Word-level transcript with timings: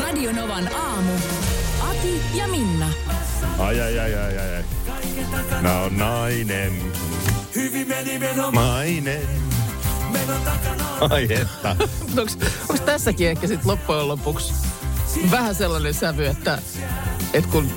Radio 0.00 0.32
Novan 0.32 0.74
aamu. 0.74 1.12
Ati 1.80 2.22
ja 2.34 2.48
Minna. 2.48 2.88
Ai, 3.58 3.80
ai, 3.80 3.98
ai, 3.98 4.14
ai, 4.14 4.38
ai. 4.38 4.54
ai. 4.54 4.64
Mä 5.62 5.80
oon 5.80 5.96
nainen. 5.96 6.92
Nainen. 8.52 9.28
Ai 11.10 11.28
että. 11.30 11.76
Onko 12.68 12.84
tässäkin 12.84 13.28
ehkä 13.28 13.46
sitten 13.46 13.70
loppujen 13.70 14.08
lopuksi 14.08 14.54
vähän 15.30 15.54
sellainen 15.54 15.94
sävy, 15.94 16.26
että, 16.26 16.58
että 17.32 17.50
kun 17.50 17.70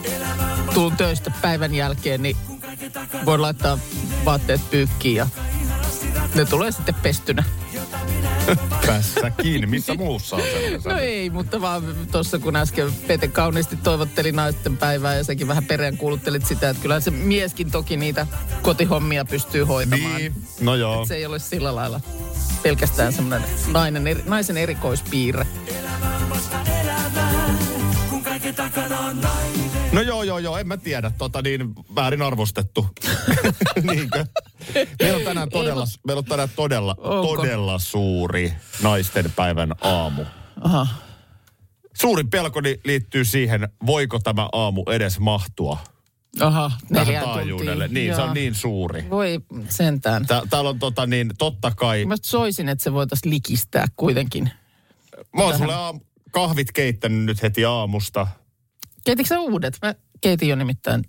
tuun 0.73 0.97
töistä 0.97 1.31
päivän 1.41 1.75
jälkeen, 1.75 2.21
niin 2.21 2.37
voi 3.25 3.39
laittaa 3.39 3.77
vaatteet 4.25 4.61
pyykkiin 4.71 5.15
ja 5.15 5.27
ne 6.35 6.45
tulee 6.45 6.71
sitten 6.71 6.95
pestynä. 6.95 7.43
Tässäkin. 8.85 9.69
Missä 9.69 9.93
muussa 9.93 10.35
on 10.35 10.41
sellainen? 10.41 10.81
No 10.85 10.97
ei, 10.97 11.29
mutta 11.29 11.61
vaan 11.61 11.83
tuossa 12.11 12.39
kun 12.39 12.55
äsken 12.55 12.93
Pete 13.07 13.27
kauniisti 13.27 13.75
toivotteli 13.75 14.31
naisten 14.31 14.77
päivää 14.77 15.15
ja 15.15 15.23
säkin 15.23 15.47
vähän 15.47 15.65
perään 15.65 15.97
kuuluttelit 15.97 16.45
sitä, 16.45 16.69
että 16.69 16.81
kyllä 16.81 16.99
se 16.99 17.11
mieskin 17.11 17.71
toki 17.71 17.97
niitä 17.97 18.27
kotihommia 18.61 19.25
pystyy 19.25 19.63
hoitamaan. 19.63 20.15
Niin, 20.15 20.33
no 20.61 20.75
joo. 20.75 21.01
Et 21.01 21.07
se 21.07 21.15
ei 21.15 21.25
ole 21.25 21.39
sillä 21.39 21.75
lailla 21.75 22.01
pelkästään 22.63 23.13
semmoinen 23.13 23.49
nainen, 23.67 24.07
eri- 24.07 24.23
naisen 24.25 24.57
erikoispiirre. 24.57 25.45
No 29.91 30.01
joo, 30.01 30.23
joo, 30.23 30.39
joo, 30.39 30.57
en 30.57 30.67
mä 30.67 30.77
tiedä. 30.77 31.11
Tota 31.17 31.41
niin, 31.41 31.73
väärin 31.95 32.21
arvostettu. 32.21 32.87
Niinkö? 33.91 34.25
Meillä 35.01 35.17
on 35.17 35.23
tänään 35.23 35.49
todella, 35.49 35.85
meillä 36.07 36.19
on 36.19 36.25
tänään 36.25 36.49
todella, 36.55 36.95
Onko? 36.97 37.35
todella 37.35 37.79
suuri 37.79 38.53
naisten 38.83 39.31
päivän 39.35 39.75
aamu. 39.81 40.25
Aha. 40.61 40.87
Suurin 41.93 42.29
pelkoni 42.29 42.79
liittyy 42.83 43.25
siihen, 43.25 43.69
voiko 43.85 44.19
tämä 44.19 44.49
aamu 44.51 44.83
edes 44.91 45.19
mahtua 45.19 45.77
Aha, 46.39 46.71
neljään 46.89 47.25
taajuudelle. 47.25 47.87
Niin, 47.87 48.15
se 48.15 48.21
Joo. 48.21 48.27
on 48.27 48.33
niin 48.33 48.55
suuri. 48.55 49.09
Voi 49.09 49.39
sentään. 49.69 50.25
Tää, 50.25 50.41
täällä 50.49 50.69
on 50.69 50.79
tota 50.79 51.05
niin, 51.05 51.31
totta 51.37 51.71
kai... 51.75 52.05
Mä 52.05 52.15
soisin, 52.23 52.69
että 52.69 52.83
se 52.83 52.93
voitaisiin 52.93 53.33
likistää 53.33 53.85
kuitenkin. 53.95 54.51
Mä 55.35 55.43
oon 55.43 55.57
sulle 55.57 55.73
aam, 55.73 55.99
kahvit 56.31 56.71
keittänyt 56.71 57.25
nyt 57.25 57.41
heti 57.41 57.65
aamusta. 57.65 58.27
Keititkö 59.05 59.27
sä 59.27 59.39
uudet? 59.39 59.77
Mä 59.81 59.95
keitin 60.21 60.49
jo 60.49 60.55
nimittäin. 60.55 61.03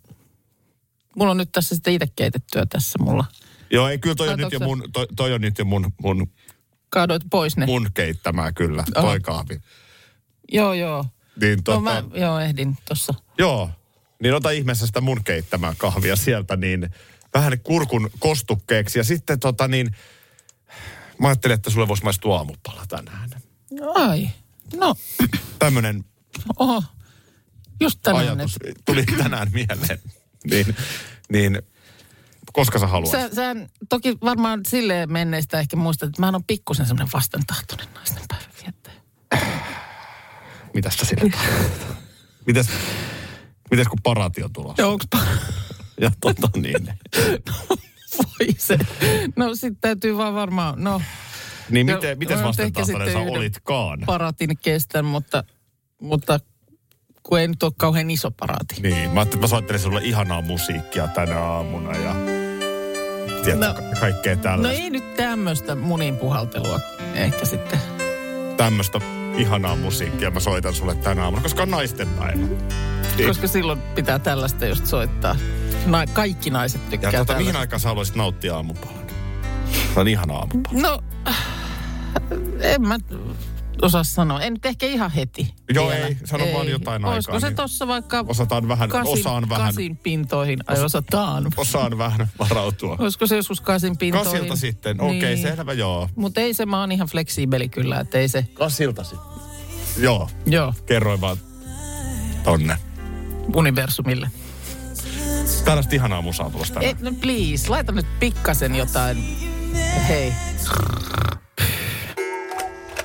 Mulla 1.17 1.31
on 1.31 1.37
nyt 1.37 1.53
tässä 1.53 1.75
sitten 1.75 1.95
itse 1.95 2.07
keitettyä 2.17 2.67
tässä 2.67 2.99
mulla. 2.99 3.25
Joo, 3.71 3.89
ei 3.89 3.99
kyllä 3.99 4.15
toi 4.15 4.29
on, 4.29 4.39
nyt 4.39 4.53
jo 4.53 4.61
mun, 4.61 4.83
toi, 4.93 5.07
toi 5.17 5.33
on 5.33 5.41
nyt 5.41 5.59
jo 5.59 5.65
mun, 5.65 5.93
mun, 6.03 6.33
Kaadoit 6.89 7.23
pois 7.31 7.57
ne. 7.57 7.67
mun 7.67 7.91
keittämää 7.95 8.53
kyllä, 8.53 8.85
Oho. 8.97 9.07
toi 9.07 9.21
kahvi. 9.21 9.61
Joo, 10.53 10.73
joo. 10.73 11.05
Niin 11.41 11.57
No 11.57 11.63
tota, 11.65 11.81
mä, 11.81 12.05
joo, 12.15 12.39
ehdin 12.41 12.77
tossa. 12.89 13.15
Joo, 13.39 13.71
niin 14.23 14.35
ota 14.35 14.51
ihmeessä 14.51 14.87
sitä 14.87 15.01
mun 15.01 15.25
keittämää 15.25 15.75
kahvia 15.79 16.17
sieltä, 16.17 16.57
niin 16.57 16.91
vähän 17.35 17.61
kurkun 17.61 18.11
kostukkeeksi. 18.19 18.99
Ja 18.99 19.05
sitten 19.05 19.41
tota 19.41 19.69
niin, 19.69 19.97
mä 21.19 21.29
ajattelin, 21.29 21.55
että 21.55 21.71
sulle 21.71 21.89
voisi 21.89 22.05
maistua 22.05 22.37
aamupala 22.37 22.83
tänään. 22.89 23.31
Ai, 23.95 24.29
no, 24.77 24.95
Tämmönen 25.59 26.05
oho. 26.59 26.83
Just 27.81 27.99
tänään. 28.03 28.25
ajatus 28.27 28.59
tuli 28.85 29.05
tänään 29.05 29.49
mieleen. 29.53 29.99
Niin, 30.51 30.77
niin 31.33 31.59
koska 32.53 32.79
sä 32.79 32.87
haluat? 32.87 33.11
Sä, 33.11 33.35
sä 33.35 33.55
toki 33.89 34.19
varmaan 34.25 34.61
silleen 34.69 35.13
menneistä 35.13 35.59
ehkä 35.61 35.77
muistat, 35.77 36.09
että 36.09 36.23
mä 36.23 36.29
on 36.29 36.45
pikkusen 36.45 36.87
semmoinen 36.87 37.13
vastentahtoinen 37.15 37.89
naisten 37.95 38.23
päivän 38.29 38.49
viettäjä. 38.63 38.97
Mitäs 40.75 40.97
sä 40.97 41.05
sille? 41.05 41.33
Mitäs, 42.47 42.69
mitäs 43.71 43.89
kun 43.89 43.99
paraati 44.03 44.43
on 44.43 44.53
tulossa? 44.53 44.83
Joo, 44.83 44.93
onks 44.93 45.07
pa- 45.17 45.27
Ja 46.01 46.11
tota 46.21 46.49
niin. 46.57 46.87
Voi 48.19 48.49
se. 48.59 48.79
No 49.37 49.55
sit 49.55 49.75
täytyy 49.81 50.17
vaan 50.17 50.35
varmaan, 50.35 50.85
no 50.85 51.03
Niin 51.71 51.87
No, 51.87 51.95
miten, 51.95 52.19
miten 52.19 52.39
mä 52.39 52.47
nyt 52.47 52.61
ehkä 52.61 52.81
vastentahtoinen 52.81 53.13
sä 53.13 53.39
olitkaan? 53.39 54.01
paratin 54.07 54.59
kestän, 54.63 55.05
mutta, 55.05 55.45
mutta 56.01 56.41
kun 57.23 57.39
ei 57.39 57.49
nyt 57.49 57.63
ole 57.63 57.73
kauhean 57.79 58.11
iso 58.11 58.31
paraati. 58.31 58.75
Niin, 58.83 58.95
mä 58.95 58.99
ajattelin, 59.01 59.23
että 59.25 59.37
mä 59.39 59.47
soittelin 59.47 59.81
sulle 59.81 60.01
ihanaa 60.05 60.43
musiikkia 60.43 61.09
tänä 61.09 61.39
aamuna 61.41 61.97
ja 61.97 62.15
tiedätkö, 63.45 63.67
No. 63.67 63.75
ka- 63.75 64.01
kaikkea 64.01 64.35
No 64.37 64.43
tällaista. 64.43 64.83
ei 64.83 64.91
nyt 64.91 65.15
tämmöistä 65.17 65.75
munin 65.75 66.17
puhaltelua 66.17 66.81
ehkä 67.15 67.45
sitten. 67.47 67.79
Tämmöistä 68.57 69.01
ihanaa 69.37 69.77
musiikkia 69.77 70.31
mä 70.31 70.41
soitan 70.41 70.75
sulle 70.75 70.95
tänä 70.95 71.25
aamuna, 71.25 71.43
koska 71.43 71.63
on 71.63 71.71
naisten 71.71 72.09
päivä. 72.09 72.47
Niin. 73.17 73.29
Koska 73.29 73.49
silloin 73.49 73.81
pitää 73.83 74.19
tällaista 74.19 74.67
just 74.67 74.87
soittaa. 74.87 75.37
Na, 75.87 76.07
kaikki 76.07 76.51
naiset 76.51 76.81
Ja 76.85 76.91
tykkää 76.91 77.11
tota, 77.13 77.19
mihin 77.33 77.37
tällaista. 77.37 77.61
aikaan 77.61 77.81
sä 77.81 77.89
haluaisit 77.89 78.17
nauttia 78.17 78.55
aamupalan? 78.57 79.03
Se 79.95 80.01
on 80.01 80.09
ihana 80.09 80.35
aamupala. 80.35 80.81
No, 80.81 80.99
en 82.61 82.83
mä 82.83 82.99
osaa 83.83 84.05
sanoa. 84.05 84.41
En 84.41 84.53
nyt 84.53 84.67
ehkä 84.67 84.87
ihan 84.87 85.11
heti. 85.11 85.55
Joo, 85.75 85.89
vielä. 85.89 86.07
ei. 86.07 86.17
Sano 86.25 86.45
vaan 86.55 86.69
jotain 86.69 87.05
Olisiko 87.05 87.33
aikaa, 87.33 87.41
se 87.41 87.47
niin 87.47 87.57
tossa 87.57 87.89
vaikka 87.89 88.25
Osataan 88.29 88.69
vähän, 88.69 88.89
kasin, 88.89 89.13
osaan 89.13 89.49
vähän, 89.49 89.67
kasin 89.67 89.97
pintoihin? 89.97 90.59
Ai 90.67 90.81
osataan. 90.85 91.47
osaan 91.57 91.99
vähän 91.99 92.29
varautua. 92.39 92.97
Olisiko 92.99 93.27
se 93.27 93.37
joskus 93.37 93.61
kasin 93.61 93.99
pintoihin? 93.99 94.33
Kasilta 94.33 94.57
sitten, 94.57 95.01
okei, 95.01 95.19
okay, 95.19 95.35
Niin. 95.35 95.49
selvä, 95.49 95.73
joo. 95.73 96.09
Mutta 96.17 96.41
ei 96.41 96.55
se, 96.55 96.67
mä 96.67 96.81
oon 96.81 96.93
ihan 96.93 97.09
fleksiibeli 97.09 97.69
kyllä, 97.69 98.01
että 98.01 98.19
ei 98.19 98.29
se. 98.29 98.47
Kasilta 98.55 99.05
sitten. 99.05 99.33
Joo, 99.99 100.31
Joo, 100.47 100.75
kerroin 100.87 101.21
vaan 101.21 101.37
tonne. 102.45 102.77
universumille. 103.55 104.31
Tällaista 105.65 105.95
ihanaa 105.95 106.23
musaa 106.23 106.51
tulossa 106.51 106.75
tänään. 106.75 106.97
Ei, 106.97 107.11
no 107.11 107.13
please, 107.21 107.69
laita 107.69 107.93
nyt 107.93 108.07
pikkasen 108.21 108.75
jotain. 108.75 109.25
Hei. 110.09 110.33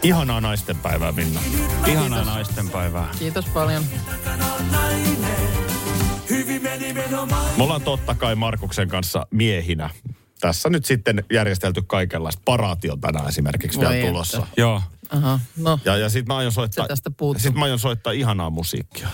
Ihanaa 0.07 0.41
naisten 0.41 0.75
päivää, 0.78 1.12
Minna. 1.12 1.40
Ihanaa 1.88 2.23
naisten 2.25 2.69
päivää. 2.69 3.12
Kiitos 3.19 3.45
paljon. 3.45 3.84
Me 7.57 7.63
ollaan 7.63 7.81
totta 7.81 8.16
kai 8.16 8.35
Markuksen 8.35 8.88
kanssa 8.88 9.28
miehinä. 9.31 9.90
Tässä 10.40 10.69
nyt 10.69 10.85
sitten 10.85 11.23
järjestelty 11.34 11.81
kaikenlaista. 11.81 12.41
Paraati 12.45 12.90
on 12.90 13.01
tänään 13.01 13.28
esimerkiksi 13.28 13.78
Voi 13.78 13.85
vielä 13.85 13.95
että. 13.95 14.07
tulossa. 14.07 14.47
Joo. 14.57 14.81
Aha, 15.09 15.40
no. 15.57 15.79
Ja, 15.85 15.97
ja 15.97 16.09
sitten 16.09 16.34
mä 16.34 16.38
aion 16.38 16.51
soittaa, 16.51 16.85
Se 16.85 16.88
tästä 16.88 17.12
puuttuu. 17.12 17.41
sit 17.41 17.56
mä 17.56 17.66
aion 17.66 17.79
soittaa 17.79 18.13
ihanaa 18.13 18.50
musiikkia. 18.50 19.07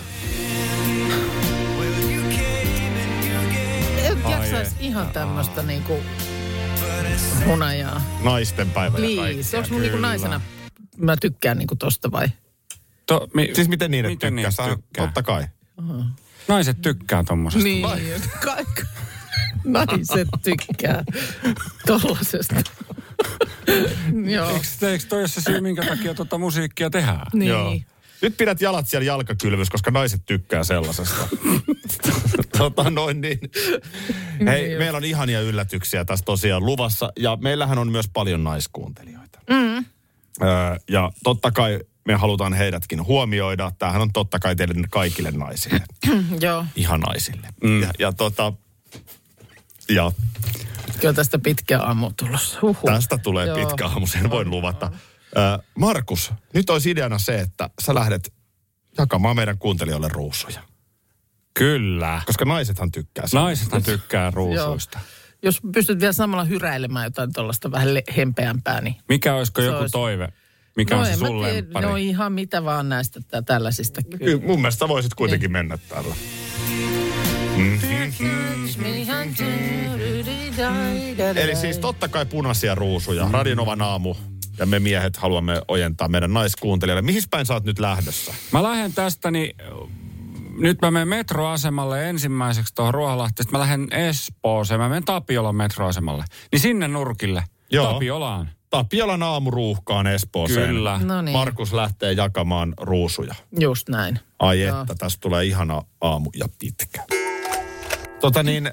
Ihan 4.80 5.08
tämmöistä 5.08 5.62
niinku 5.62 5.96
hunajaa. 7.46 8.00
Naisten 8.22 8.70
päivä 8.70 8.98
ja 8.98 9.00
Please, 9.04 9.20
kaikkea. 9.34 9.58
onko 9.60 9.68
mun 9.72 9.82
niinku 9.82 9.98
naisena, 9.98 10.40
mä 10.96 11.16
tykkään 11.20 11.58
niinku 11.58 11.76
tosta 11.76 12.12
vai? 12.12 12.28
To, 13.06 13.28
mi, 13.34 13.50
Siis 13.54 13.68
miten 13.68 13.90
niin, 13.90 14.04
että 14.04 14.10
Miten 14.14 14.34
tykkää? 14.34 14.48
niistä 14.48 14.64
Sä- 14.64 14.76
tykkää? 14.76 15.04
Totta 15.06 15.22
kai. 15.22 15.44
Naiset 16.48 16.82
tykkää 16.82 17.24
tommosesta. 17.24 17.64
Niin, 17.64 17.86
kaikki. 18.44 18.82
Naiset 19.64 20.28
tykkää 20.42 21.04
tollasesta. 21.86 22.54
Joo, 24.24 24.48
Eikö, 24.50 24.90
eikö 24.92 25.04
toi 25.08 25.18
ole 25.20 25.28
se 25.28 25.40
syy, 25.40 25.60
minkä 25.60 25.82
takia 25.84 26.14
tuota 26.14 26.38
musiikkia 26.38 26.90
tehdään? 26.90 27.26
niin. 27.32 27.48
Joo. 27.48 27.74
Nyt 28.22 28.36
pidät 28.36 28.60
jalat 28.60 28.88
siellä 28.88 29.04
jalkakylvyssä, 29.06 29.72
koska 29.72 29.90
naiset 29.90 30.22
tykkää 30.26 30.64
sellaisesta. 30.64 31.28
tota 32.58 32.90
noin 32.90 33.20
niin. 33.20 33.38
Hei, 34.46 34.68
Niin 34.68 34.78
meillä 34.78 34.96
on 34.96 35.04
ihania 35.04 35.40
yllätyksiä 35.40 36.04
tässä 36.04 36.24
tosiaan 36.24 36.66
luvassa. 36.66 37.12
Ja 37.18 37.38
meillähän 37.40 37.78
on 37.78 37.92
myös 37.92 38.08
paljon 38.12 38.44
naiskuuntelijoita. 38.44 39.38
Mm. 39.50 39.84
Öö, 40.42 40.48
ja 40.88 41.10
totta 41.24 41.50
kai 41.50 41.80
me 42.04 42.14
halutaan 42.14 42.52
heidätkin 42.52 43.06
huomioida. 43.06 43.72
Tämähän 43.78 44.02
on 44.02 44.12
totta 44.12 44.38
kai 44.38 44.56
teille 44.56 44.74
kaikille 44.90 45.30
naisille. 45.30 45.80
Joo, 46.40 46.64
Ihan 46.76 47.00
naisille. 47.00 47.48
Mm. 47.62 47.82
Ja, 47.82 47.90
ja 47.98 48.12
tota... 48.12 48.52
Ja 49.88 50.12
kyllä 51.00 51.14
tästä 51.14 51.38
pitkä 51.38 51.80
aamu 51.80 52.10
tulossa. 52.16 52.58
Huhhuh. 52.62 52.92
tästä 52.92 53.18
tulee 53.18 53.46
Joo. 53.46 53.56
pitkä 53.56 53.86
aamu, 53.86 54.06
sen 54.06 54.30
voin 54.30 54.50
luvata. 54.50 54.90
Ö, 55.36 55.62
Markus, 55.78 56.32
nyt 56.54 56.70
olisi 56.70 56.90
ideana 56.90 57.18
se, 57.18 57.40
että 57.40 57.70
sä 57.82 57.94
lähdet 57.94 58.32
jakamaan 58.98 59.36
meidän 59.36 59.58
kuuntelijoille 59.58 60.08
ruusuja. 60.08 60.60
Kyllä. 61.54 62.22
Koska 62.26 62.44
naisethan 62.44 62.92
tykkää 62.92 63.26
siitä. 63.26 63.38
Naisethan 63.38 63.82
tykkää 63.82 64.30
ruusuista. 64.30 65.00
Jos 65.44 65.60
pystyt 65.72 66.00
vielä 66.00 66.12
samalla 66.12 66.44
hyräilemään 66.44 67.04
jotain 67.04 67.32
tuollaista 67.32 67.70
vähän 67.70 67.94
le- 67.94 68.02
hempeämpää, 68.16 68.80
niin... 68.80 68.96
Mikä 69.08 69.34
olisiko 69.34 69.62
joku 69.62 69.78
olisi- 69.78 69.92
toive? 69.92 70.28
Mikä 70.76 70.96
on 70.96 71.06
se 71.06 71.16
sun 71.16 71.42
lemppari? 71.42 71.86
No 71.86 71.96
ihan 71.96 72.32
mitä 72.32 72.64
vaan 72.64 72.88
näistä 72.88 73.20
tä- 73.28 73.42
tällaisista. 73.42 74.00
Kyllä, 74.18 74.46
mun 74.46 74.60
mielestä 74.60 74.88
voisit 74.88 75.14
kuitenkin 75.14 75.52
mennä 75.52 75.78
tällä. 75.88 76.14
Eli 81.36 81.56
siis 81.56 81.78
totta 81.78 82.08
kai 82.08 82.26
punaisia 82.26 82.74
ruusuja. 82.74 83.28
Radionovan 83.30 83.82
aamu. 83.82 84.14
Ja 84.58 84.66
me 84.66 84.78
miehet 84.78 85.16
haluamme 85.16 85.62
ojentaa 85.68 86.08
meidän 86.08 86.32
naiskuuntelijoille. 86.32 87.02
Mihin 87.02 87.22
päin 87.30 87.46
sä 87.46 87.54
oot 87.54 87.64
nyt 87.64 87.78
lähdössä? 87.78 88.34
Mä 88.52 88.62
lähden 88.62 88.92
tästä, 88.92 89.30
niin 89.30 89.56
nyt 90.58 90.78
mä 90.82 90.90
menen 90.90 91.08
metroasemalle 91.08 92.08
ensimmäiseksi 92.10 92.74
tuohon 92.74 92.94
Ruoholahteen. 92.94 93.44
Sitten 93.44 93.58
mä 93.58 93.62
lähden 93.62 93.92
Espooseen. 93.92 94.80
Mä 94.80 94.88
menen 94.88 95.04
Tapiolan 95.04 95.56
metroasemalle. 95.56 96.24
Niin 96.52 96.60
sinne 96.60 96.88
nurkille. 96.88 97.44
Joo. 97.70 97.92
Tapiolaan. 97.92 98.50
Tapiolan 98.70 99.22
aamuruuhkaan 99.22 100.06
Espooseen. 100.06 100.68
Kyllä. 100.68 101.00
No 101.04 101.22
niin, 101.22 101.36
Markus 101.36 101.72
lähtee 101.72 102.12
jakamaan 102.12 102.74
ruusuja. 102.80 103.34
just 103.60 103.88
näin. 103.88 104.18
Ai 104.38 104.62
Joo. 104.62 104.80
että, 104.80 104.94
tästä 104.94 105.20
tulee 105.20 105.44
ihana 105.44 105.82
aamu 106.00 106.30
ja 106.36 106.46
pitkä. 106.58 107.04
Tota 108.20 108.42
niin, 108.42 108.66
äh, 108.66 108.72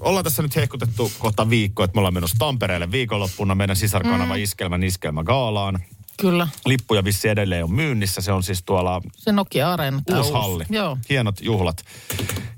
ollaan 0.00 0.24
tässä 0.24 0.42
nyt 0.42 0.56
hehkutettu 0.56 1.12
kohta 1.18 1.50
viikko, 1.50 1.84
että 1.84 1.94
me 1.94 2.00
ollaan 2.00 2.14
menossa 2.14 2.36
Tampereelle 2.38 2.90
viikonloppuna 2.90 3.54
meidän 3.54 3.76
sisarkanava 3.76 4.34
mm. 4.34 4.42
Iskelmän 4.42 4.82
Iskelmä 4.82 5.24
Gaalaan. 5.24 5.78
Kyllä. 6.16 6.48
Lippuja 6.66 7.04
vissi 7.04 7.28
edelleen 7.28 7.64
on 7.64 7.72
myynnissä, 7.72 8.20
se 8.20 8.32
on 8.32 8.42
siis 8.42 8.62
tuolla 8.62 9.00
Se 9.16 9.32
Nokia 9.32 9.72
Areena. 9.72 10.02
uusi 10.16 10.32
halli. 10.32 10.64
Joo. 10.70 10.98
Hienot 11.08 11.40
juhlat. 11.42 11.84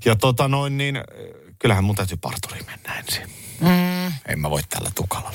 Ja 0.05 0.15
tota 0.15 0.47
noin 0.47 0.77
niin, 0.77 0.95
äh, 0.95 1.03
kyllähän 1.59 1.83
mun 1.83 1.95
täytyy 1.95 2.17
parturiin 2.17 2.65
mennä 2.65 2.99
ensin. 2.99 3.23
Mm. 3.59 4.13
En 4.27 4.39
mä 4.39 4.49
voi 4.49 4.61
tällä 4.69 4.89
tukalla. 4.95 5.31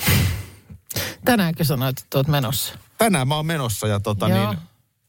Tänäänkö 1.25 1.63
sanoit, 1.63 1.99
että 1.99 2.17
oot 2.17 2.27
menossa? 2.27 2.73
Tänään 2.97 3.27
mä 3.27 3.35
oon 3.35 3.45
menossa 3.45 3.87
ja 3.87 3.99
tota 3.99 4.29
Joo. 4.29 4.49
niin, 4.49 4.59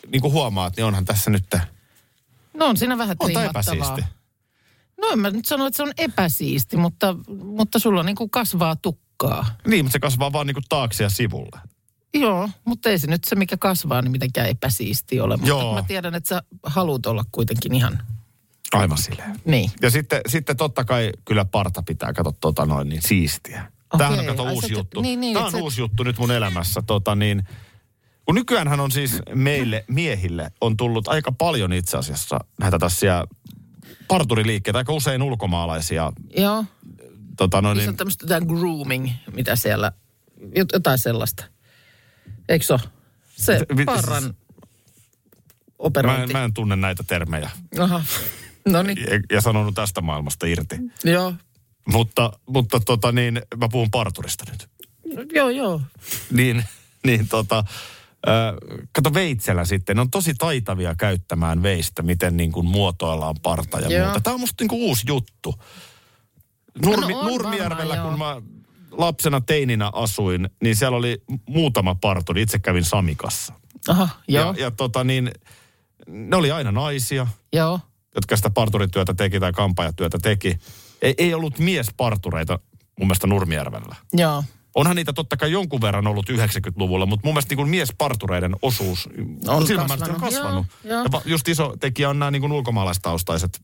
niin 0.09 0.21
kuin 0.23 0.33
huomaat, 0.33 0.77
niin 0.77 0.85
onhan 0.85 1.05
tässä 1.05 1.31
nyt, 1.31 1.45
No 2.55 2.67
on 2.67 2.77
siinä 2.77 2.99
vähän 2.99 3.17
on 3.19 3.31
epäsiisti. 3.31 4.05
No 5.01 5.09
en 5.13 5.19
mä 5.19 5.31
nyt 5.31 5.45
sano, 5.45 5.67
että 5.67 5.77
se 5.77 5.83
on 5.83 5.93
epäsiisti, 5.99 6.77
mutta, 6.77 7.17
mutta 7.29 7.79
sulla 7.79 8.03
niin 8.03 8.17
kuin 8.17 8.31
kasvaa 8.31 8.77
tukkaa. 8.77 9.47
Niin, 9.67 9.85
mutta 9.85 9.93
se 9.93 9.99
kasvaa 9.99 10.33
vaan 10.33 10.47
niinku 10.47 10.61
taakse 10.69 11.05
ja 11.05 11.11
sivulle. 11.11 11.61
Joo, 12.15 12.49
mutta 12.65 12.89
ei 12.91 12.99
se 12.99 13.07
nyt 13.07 13.25
se, 13.25 13.37
mikä 13.37 13.57
kasvaa, 13.57 14.03
niin 14.03 14.13
mitenkään 14.13 14.49
epäsiisti 14.49 15.21
ole. 15.21 15.37
Mutta 15.37 15.49
Joo. 15.49 15.75
mä 15.75 15.83
tiedän, 15.83 16.15
että 16.15 16.29
sä 16.29 16.43
haluat 16.63 17.07
olla 17.07 17.25
kuitenkin 17.33 17.75
ihan, 17.75 18.03
Aivan 18.73 18.99
silleen. 18.99 19.41
niin. 19.45 19.71
Ja 19.83 19.91
sitten, 19.91 20.21
sitten 20.29 20.57
totta 20.57 20.85
kai 20.85 21.13
kyllä 21.25 21.45
parta 21.45 21.83
pitää 21.83 22.13
katsoa 22.13 22.33
tota 22.41 22.67
noin 22.67 22.89
niin 22.89 23.03
siistiä. 23.03 23.73
Tämähän 23.99 24.19
on 24.21 24.27
kato 24.27 24.45
ai 24.45 24.53
uusi 24.53 24.69
te- 24.69 24.75
juttu. 24.75 25.01
niin, 25.01 25.21
niin, 25.21 25.35
Tämä 25.35 25.47
et 25.49 25.55
on 25.55 25.59
sä- 25.61 25.65
uusi 25.65 25.81
juttu 25.81 26.03
nyt 26.03 26.19
mun 26.19 26.31
elämässä. 26.31 26.83
Tota 26.87 27.15
niin, 27.15 27.43
kun 28.25 28.35
nykyäänhän 28.35 28.81
on 28.81 28.91
siis 28.91 29.19
meille 29.35 29.85
miehille 29.89 30.51
on 30.61 30.77
tullut 30.77 31.09
aika 31.09 31.33
paljon 31.33 31.73
itse 31.73 31.97
asiassa 31.97 32.39
näitä 32.61 32.79
tässä 32.79 33.25
parturiliikkeitä, 34.09 34.79
aika 34.79 34.93
usein 34.93 35.23
ulkomaalaisia. 35.23 36.13
Joo, 36.37 36.65
Tota 37.37 37.63
noin, 37.63 37.77
niin, 37.77 37.83
se 37.83 37.87
niin, 37.87 37.91
on 37.93 37.97
tämmöistä 37.97 38.25
jotain 38.25 38.47
grooming, 38.47 39.11
mitä 39.35 39.57
siellä, 39.57 39.93
jot- 40.41 40.73
jotain 40.73 40.99
sellaista. 40.99 41.45
Eikö 42.51 42.65
se? 42.65 42.77
Se 43.37 43.67
parran 43.87 44.23
mä, 44.25 44.31
operointi. 45.79 46.23
en, 46.23 46.33
mä 46.33 46.45
en 46.45 46.55
tunne 46.55 46.77
näitä 46.77 47.03
termejä 47.07 47.51
Aha, 47.79 48.03
no 48.69 48.83
niin, 48.83 48.99
ja, 49.11 49.21
ja 49.33 49.41
sanonut 49.41 49.75
tästä 49.75 50.01
maailmasta 50.01 50.47
irti. 50.47 50.77
joo. 51.05 51.35
Mutta, 51.87 52.33
mutta 52.47 52.81
tota 52.81 53.13
niin, 53.13 53.43
mä 53.57 53.69
puhun 53.73 53.91
parturista 53.91 54.45
nyt. 54.51 54.69
No, 55.17 55.23
joo, 55.33 55.49
joo. 55.51 55.81
niin, 56.33 56.65
niin 57.07 57.29
tota, 57.29 57.59
äh, 58.29 58.55
kato 58.93 59.15
veitsellä 59.15 59.65
sitten, 59.65 59.97
ne 59.97 60.01
on 60.03 60.11
tosi 60.11 60.35
taitavia 60.35 60.95
käyttämään 60.95 61.63
veistä, 61.63 62.03
miten 62.03 62.37
niin 62.37 62.53
kuin 62.53 62.67
muotoillaan 62.67 63.37
parta 63.43 63.81
ja 63.81 63.89
Joo. 63.99 64.05
muuta. 64.05 64.21
Tämä 64.21 64.35
on 64.35 64.41
musta 64.41 64.63
niin 64.65 64.69
kuin 64.69 64.83
uusi 64.83 65.03
juttu. 65.07 65.55
Nurmi, 66.85 67.13
No 67.13 67.19
on 67.21 67.27
Nurmijärvellä, 67.27 67.97
varmaan, 67.97 68.43
kun 68.43 68.53
mä 68.53 68.60
lapsena 68.91 69.41
teininä 69.41 69.91
asuin, 69.93 70.51
niin 70.63 70.77
siellä 70.77 70.97
oli 70.97 71.23
muutama 71.49 71.95
parturi. 71.95 72.43
Itse 72.43 72.59
kävin 72.59 72.85
Samikassa. 72.85 73.55
Aha, 73.89 74.09
joo, 74.29 74.45
Ja, 74.45 74.65
ja 74.65 74.71
tota 74.71 75.05
niin, 75.05 75.31
ne 76.09 76.37
oli 76.37 76.51
aina 76.51 76.73
naisia, 76.73 77.27
joo. 77.53 77.81
jotka 78.15 78.37
sitä 78.37 78.51
parturityötä 78.51 79.15
teki 79.15 79.41
tai 79.41 79.53
kampaajatyötä 79.53 80.19
teki. 80.23 80.59
Ei, 81.03 81.15
ei 81.19 81.35
ollut 81.35 81.59
miespartureita 81.59 82.59
mun 82.99 83.07
mielestä 83.09 83.27
Nurmijärvellä. 83.27 83.97
Joo. 84.13 84.45
Onhan 84.75 84.97
niitä 84.97 85.13
totta 85.13 85.37
kai 85.37 85.53
jonkun 85.53 85.81
verran 85.81 86.07
ollut 86.07 86.31
90-luvulla, 86.31 87.07
mutta 87.07 87.27
mun 87.27 87.35
mielestä 87.35 87.55
niin 87.55 87.69
miespartureiden 87.69 88.57
osuus 88.63 89.09
On 89.49 89.67
silmämääräisesti 89.67 90.15
on 90.15 90.21
kasvanut. 90.21 90.21
kasvanut. 90.21 90.67
Joo, 90.85 90.95
joo. 90.99 91.05
Ja 91.13 91.21
just 91.25 91.49
iso 91.49 91.75
tekijä 91.81 92.11
on 92.11 92.19
nämä 92.19 92.31
niin 92.31 92.41
kuin 92.43 92.53
ulkomaalaistaustaiset, 92.53 93.61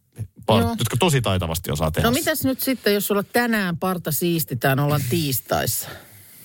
part, 0.46 0.64
Joo. 0.64 0.76
jotka 0.78 0.96
tosi 0.96 1.20
taitavasti 1.20 1.70
osaa 1.70 1.90
tehdä. 1.90 2.08
No 2.08 2.12
mitäs 2.14 2.44
nyt 2.44 2.60
sitten, 2.60 2.94
jos 2.94 3.06
sulla 3.06 3.22
tänään 3.22 3.76
parta 3.76 4.12
siistitään, 4.12 4.80
ollaan 4.80 5.02
tiistaissa. 5.10 5.88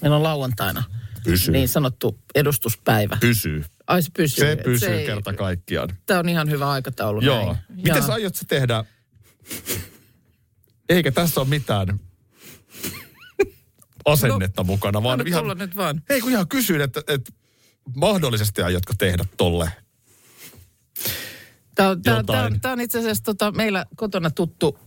Meillä 0.01 0.17
on 0.17 0.23
lauantaina 0.23 0.83
Pysyy. 1.23 1.51
niin 1.53 1.67
sanottu 1.67 2.19
edustuspäivä. 2.35 3.17
Pysyy. 3.19 3.65
Ai 3.87 4.03
se 4.03 4.09
pysyy. 4.17 4.45
Se 4.45 4.57
pysyy 4.63 4.89
ei- 4.89 5.05
kerta 5.05 5.33
kaikkiaan. 5.33 5.89
Tämä 6.05 6.19
on 6.19 6.29
ihan 6.29 6.49
hyvä 6.49 6.69
aikataulu. 6.69 7.21
Joo. 7.21 7.45
näin. 7.45 7.57
Miten 7.69 8.03
sä 8.03 8.13
aiot 8.13 8.35
sä 8.35 8.45
tehdä? 8.47 8.85
Eikä 10.89 11.11
tässä 11.11 11.41
ole 11.41 11.49
mitään 11.49 11.99
asennetta 14.05 14.63
mukana, 14.63 15.03
vaan 15.03 15.27
ihan... 15.27 15.57
nyt 15.57 15.75
vaan. 15.75 16.01
Ei 16.09 16.21
kun 16.21 16.31
ihan 16.31 16.47
kysyin, 16.47 16.81
että, 16.81 17.01
että 17.07 17.31
mahdollisesti 17.95 18.61
aiotko 18.61 18.93
tehdä 18.97 19.25
tolle 19.37 19.71
Tämä 21.75 21.89
on, 21.89 21.97
Jotain. 22.05 22.25
tää, 22.61 22.71
on, 22.71 22.77
on 22.77 22.81
itse 22.81 22.99
asiassa 22.99 23.23
tota, 23.23 23.51
meillä 23.51 23.85
kotona 23.95 24.29
tuttu 24.31 24.79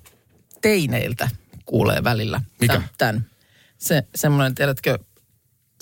teineiltä 0.63 1.29
kuulee 1.65 2.05
välillä. 2.05 2.41
Mikä? 2.61 2.83
Tän. 2.99 3.27
Se, 3.79 4.03
semmoinen, 4.15 4.55
tiedätkö, 4.55 4.99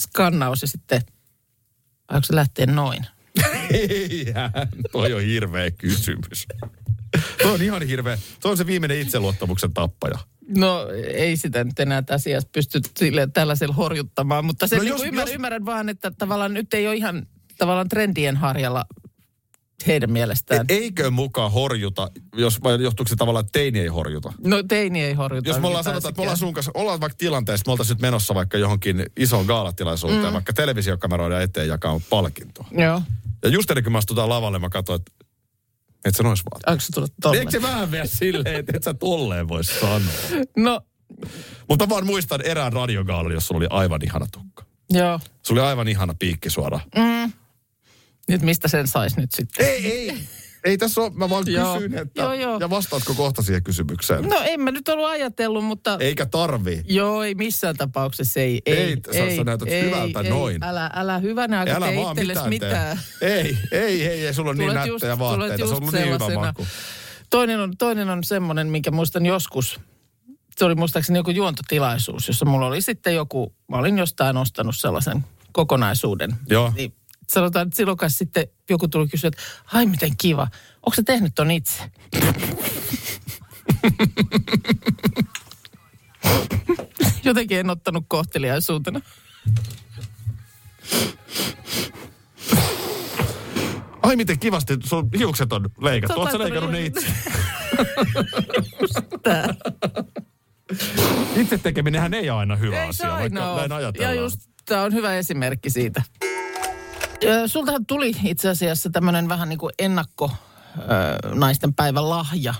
skannaus 0.00 0.62
ja 0.62 0.68
sitten, 0.68 1.02
aiotko 2.08 2.26
se 2.26 2.34
lähteä 2.34 2.66
noin? 2.66 3.06
Eihän, 3.70 4.50
toi 4.92 5.12
on 5.12 5.22
hirveä 5.22 5.70
kysymys. 5.70 6.46
Toi 7.42 7.52
on 7.54 7.62
ihan 7.62 7.82
hirveä. 7.82 8.16
Se 8.40 8.48
on 8.48 8.56
se 8.56 8.66
viimeinen 8.66 9.00
itseluottamuksen 9.00 9.72
tappaja. 9.74 10.18
No 10.56 10.86
ei 11.14 11.36
sitä 11.36 11.64
nyt 11.64 11.80
enää 11.80 12.02
tässä 12.02 12.30
pysty 12.52 12.80
sille, 12.96 13.28
tällaisella 13.32 13.74
horjuttamaan, 13.74 14.44
mutta 14.44 14.66
se 14.66 14.76
No 14.76 14.82
no 14.82 14.88
jos- 14.88 15.00
niin 15.00 15.08
ymmärrän, 15.08 15.28
jos- 15.30 15.34
ymmärrän 15.34 15.64
vaan, 15.64 15.88
että 15.88 16.10
tavallaan 16.10 16.54
nyt 16.54 16.74
ei 16.74 16.86
ole 16.88 16.96
ihan 16.96 17.26
tavallaan 17.58 17.88
trendien 17.88 18.36
harjalla 18.36 18.84
heidän 19.86 20.12
mielestään. 20.12 20.66
Eikö 20.68 21.10
mukaan 21.10 21.52
horjuta, 21.52 22.10
jos, 22.36 22.62
vai 22.62 22.82
johtuuko 22.82 23.08
se 23.08 23.16
tavallaan, 23.16 23.44
että 23.44 23.58
teini 23.58 23.80
ei 23.80 23.86
horjuta? 23.86 24.32
No 24.46 24.62
teini 24.62 25.02
ei 25.02 25.14
horjuta. 25.14 25.48
Jos 25.48 25.60
me 25.60 25.66
ollaan 25.66 25.84
sanotaan, 25.84 26.10
että 26.10 26.18
me 26.20 26.22
ollaan 26.22 26.38
sun 26.38 26.52
kanssa, 26.54 26.72
ollaan 26.74 27.00
vaikka 27.00 27.16
tilanteessa, 27.18 27.64
me 27.66 27.72
oltaisiin 27.72 27.94
nyt 27.94 28.02
menossa 28.02 28.34
vaikka 28.34 28.58
johonkin 28.58 29.06
isoon 29.16 29.46
gaalatilaisuuteen, 29.46 30.24
mm. 30.24 30.32
vaikka 30.32 30.52
televisiokameroiden 30.52 31.40
eteen 31.40 31.68
jakaa 31.68 32.00
palkintoa. 32.10 32.66
Joo. 32.70 33.02
Ja 33.42 33.48
just 33.48 33.70
ennen 33.70 33.84
kuin 33.84 33.92
mä 33.92 33.98
astutaan 33.98 34.28
lavalle, 34.28 34.58
mä 34.58 34.68
katsoin, 34.68 35.00
että 35.00 35.12
et 36.04 36.14
sä 36.14 36.22
nois 36.22 36.42
vaan. 36.50 36.72
Onko 36.72 36.80
se 36.80 36.92
tullut 36.92 37.12
tolle? 37.22 37.38
Eikö 37.38 37.50
se 37.50 37.62
vähän 37.62 37.90
vielä 37.90 38.06
silleen, 38.06 38.56
että 38.56 38.72
et 38.76 38.82
sä 38.82 38.94
tolleen 38.94 39.48
voi 39.48 39.64
sanoa? 39.64 40.00
No, 40.56 40.80
Mutta 41.68 41.88
vaan 41.88 42.06
muistan 42.06 42.40
erään 42.40 42.72
radiogaalin, 42.72 43.32
jossa 43.32 43.56
oli 43.56 43.66
aivan 43.70 44.00
ihana 44.04 44.26
tukka. 44.32 44.64
joo. 44.90 45.20
Se 45.42 45.52
oli 45.52 45.60
aivan 45.60 45.88
ihana 45.88 46.14
piikki 46.18 46.50
suora. 46.50 46.80
Nyt 48.32 48.42
mistä 48.42 48.68
sen 48.68 48.88
saisi 48.88 49.20
nyt 49.20 49.32
sitten? 49.32 49.66
Ei, 49.66 49.92
ei. 49.92 50.18
Ei 50.64 50.78
tässä 50.78 51.00
ole, 51.00 51.10
mä 51.14 51.30
vaan 51.30 51.44
Joo. 51.46 51.74
kysyn, 51.74 51.98
että... 51.98 52.22
Joo, 52.22 52.32
joo. 52.32 52.58
Ja 52.60 52.70
vastaatko 52.70 53.14
kohta 53.14 53.42
siihen 53.42 53.62
kysymykseen? 53.62 54.28
No 54.28 54.40
en 54.44 54.60
mä 54.60 54.70
nyt 54.70 54.88
ollut 54.88 55.06
ajatellut, 55.06 55.64
mutta... 55.64 55.96
Eikä 56.00 56.26
tarvi. 56.26 56.82
Joo, 56.88 57.22
ei 57.22 57.34
missään 57.34 57.76
tapauksessa 57.76 58.40
ei. 58.40 58.62
Ei, 58.66 58.76
Ei, 58.76 58.96
sä- 59.30 59.36
sä 59.36 59.44
näytät 59.44 59.68
hyvältä 59.70 60.22
noin. 60.22 60.64
Älä, 60.64 60.90
älä 60.94 61.18
hyvänä, 61.18 61.60
Älä 61.60 61.86
tee 62.14 62.24
mitään, 62.24 62.48
mitään. 62.48 63.00
Ei, 63.20 63.58
ei, 63.72 64.06
ei, 64.08 64.26
ei. 64.26 64.34
Sulla 64.34 64.50
on 64.50 64.58
niin 64.58 64.70
Tulet 64.70 64.90
nättejä 64.90 65.12
just- 65.12 65.18
vaatteita. 65.18 65.56
Se 65.56 65.62
on 65.62 65.68
just 65.68 65.80
ollut 65.80 65.94
niin 65.94 66.14
hyvä 66.14 66.46
maku. 66.46 66.66
Toinen 67.30 67.60
on, 67.60 67.76
toinen 67.78 68.10
on 68.10 68.24
semmoinen, 68.24 68.66
minkä 68.66 68.90
muistan 68.90 69.26
joskus. 69.26 69.80
Se 70.58 70.64
oli 70.64 70.74
muistaakseni 70.74 71.18
joku 71.18 71.30
juontotilaisuus, 71.30 72.28
jossa 72.28 72.44
mulla 72.44 72.66
oli 72.66 72.82
sitten 72.82 73.14
joku, 73.14 73.54
mä 73.68 73.76
olin 73.76 73.98
jostain 73.98 74.36
ostanut 74.36 74.76
sellaisen 74.76 75.24
kokonaisuuden. 75.52 76.34
Joo. 76.48 76.72
Niin 76.76 76.94
sanotaan, 77.30 77.66
että 77.66 77.76
silloin 77.76 77.98
sitten 78.08 78.46
joku 78.70 78.88
tuli 78.88 79.08
kysyä, 79.08 79.28
että 79.28 79.42
ai 79.72 79.86
miten 79.86 80.16
kiva, 80.16 80.48
onko 80.76 80.94
se 80.94 81.02
tehnyt 81.02 81.32
ton 81.34 81.50
itse? 81.50 81.82
Jotenkin 87.24 87.58
en 87.58 87.70
ottanut 87.70 88.04
kohteliaisuutena. 88.08 89.00
Ai 94.02 94.16
miten 94.16 94.38
kivasti 94.38 94.76
sun 94.84 95.08
hiukset 95.18 95.52
on 95.52 95.70
leikattu. 95.80 96.20
Oletko 96.20 96.38
leikannut 96.38 96.70
ne 96.72 96.84
itse? 96.84 97.06
Itse 101.36 101.58
tekeminenhän 101.58 102.14
ei 102.14 102.30
ole 102.30 102.38
aina 102.38 102.56
hyvä 102.56 102.84
Ei 102.84 102.92
se 102.92 103.04
asia, 103.04 103.14
aina 103.14 103.40
vaikka 103.40 103.52
ole. 103.52 103.68
näin 103.68 103.70
Ja 103.70 103.76
ajatellaan. 103.76 104.16
just 104.16 104.40
tämä 104.64 104.82
on 104.82 104.92
hyvä 104.92 105.14
esimerkki 105.14 105.70
siitä. 105.70 106.02
Sultahan 107.46 107.86
tuli 107.86 108.16
itse 108.24 108.48
asiassa 108.48 108.90
tämmöinen 108.90 109.28
vähän 109.28 109.48
niin 109.48 109.58
kuin 109.58 109.72
ennakko 109.78 110.30
naisten 111.34 111.74
päivän 111.74 112.10
lahja. 112.10 112.54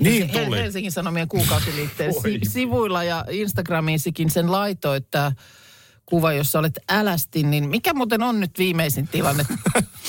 Niin 0.00 0.30
tuli. 0.30 0.56
Helsingin 0.56 0.92
Sanomien 0.92 1.28
kuukausiliitteen 1.28 2.12
sivuilla 2.52 3.04
ja 3.04 3.24
Instagramiinsikin 3.30 4.30
sen 4.30 4.52
laitoit 4.52 5.10
tämä 5.10 5.32
kuva, 6.08 6.32
jossa 6.32 6.58
olet 6.58 6.78
älästi, 6.88 7.42
niin 7.42 7.68
mikä 7.68 7.94
muuten 7.94 8.22
on 8.22 8.40
nyt 8.40 8.58
viimeisin 8.58 9.08
tilanne 9.08 9.46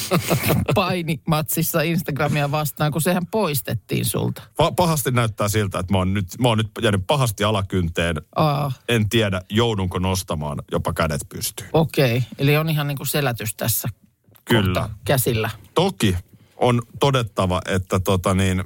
painimatsissa 0.76 1.82
Instagramia 1.82 2.52
vastaan, 2.52 2.92
kun 2.92 3.02
sehän 3.02 3.28
poistettiin 3.28 4.06
sulta? 4.06 4.42
Pa- 4.62 4.74
pahasti 4.76 5.12
näyttää 5.12 5.48
siltä, 5.48 5.80
että 5.80 5.94
mä 5.94 5.98
oon, 5.98 6.14
nyt, 6.14 6.28
mä 6.40 6.48
oon 6.48 6.58
nyt 6.58 6.70
jäänyt 6.82 7.08
pahasti 7.08 7.44
alakynteen. 7.44 8.16
Aa, 8.36 8.72
En 8.90 9.10
tiedä, 9.10 9.42
joudunko 9.50 10.00
nostamaan 10.00 10.62
jopa 10.72 10.94
kädet 10.94 11.22
pystyyn. 11.30 11.70
okei. 11.74 12.18
Okay. 12.18 12.30
Eli 12.38 12.58
on 12.58 12.70
ihan 12.70 12.88
niin 12.88 12.98
kuin 12.98 13.08
selätys 13.08 13.56
tässä 13.56 13.90
Kyllä. 14.46 14.90
käsillä. 15.06 15.50
Toki 15.74 16.16
on 16.58 16.82
todettava, 17.00 17.62
että 17.66 18.00
tota 18.00 18.34
niin, 18.34 18.64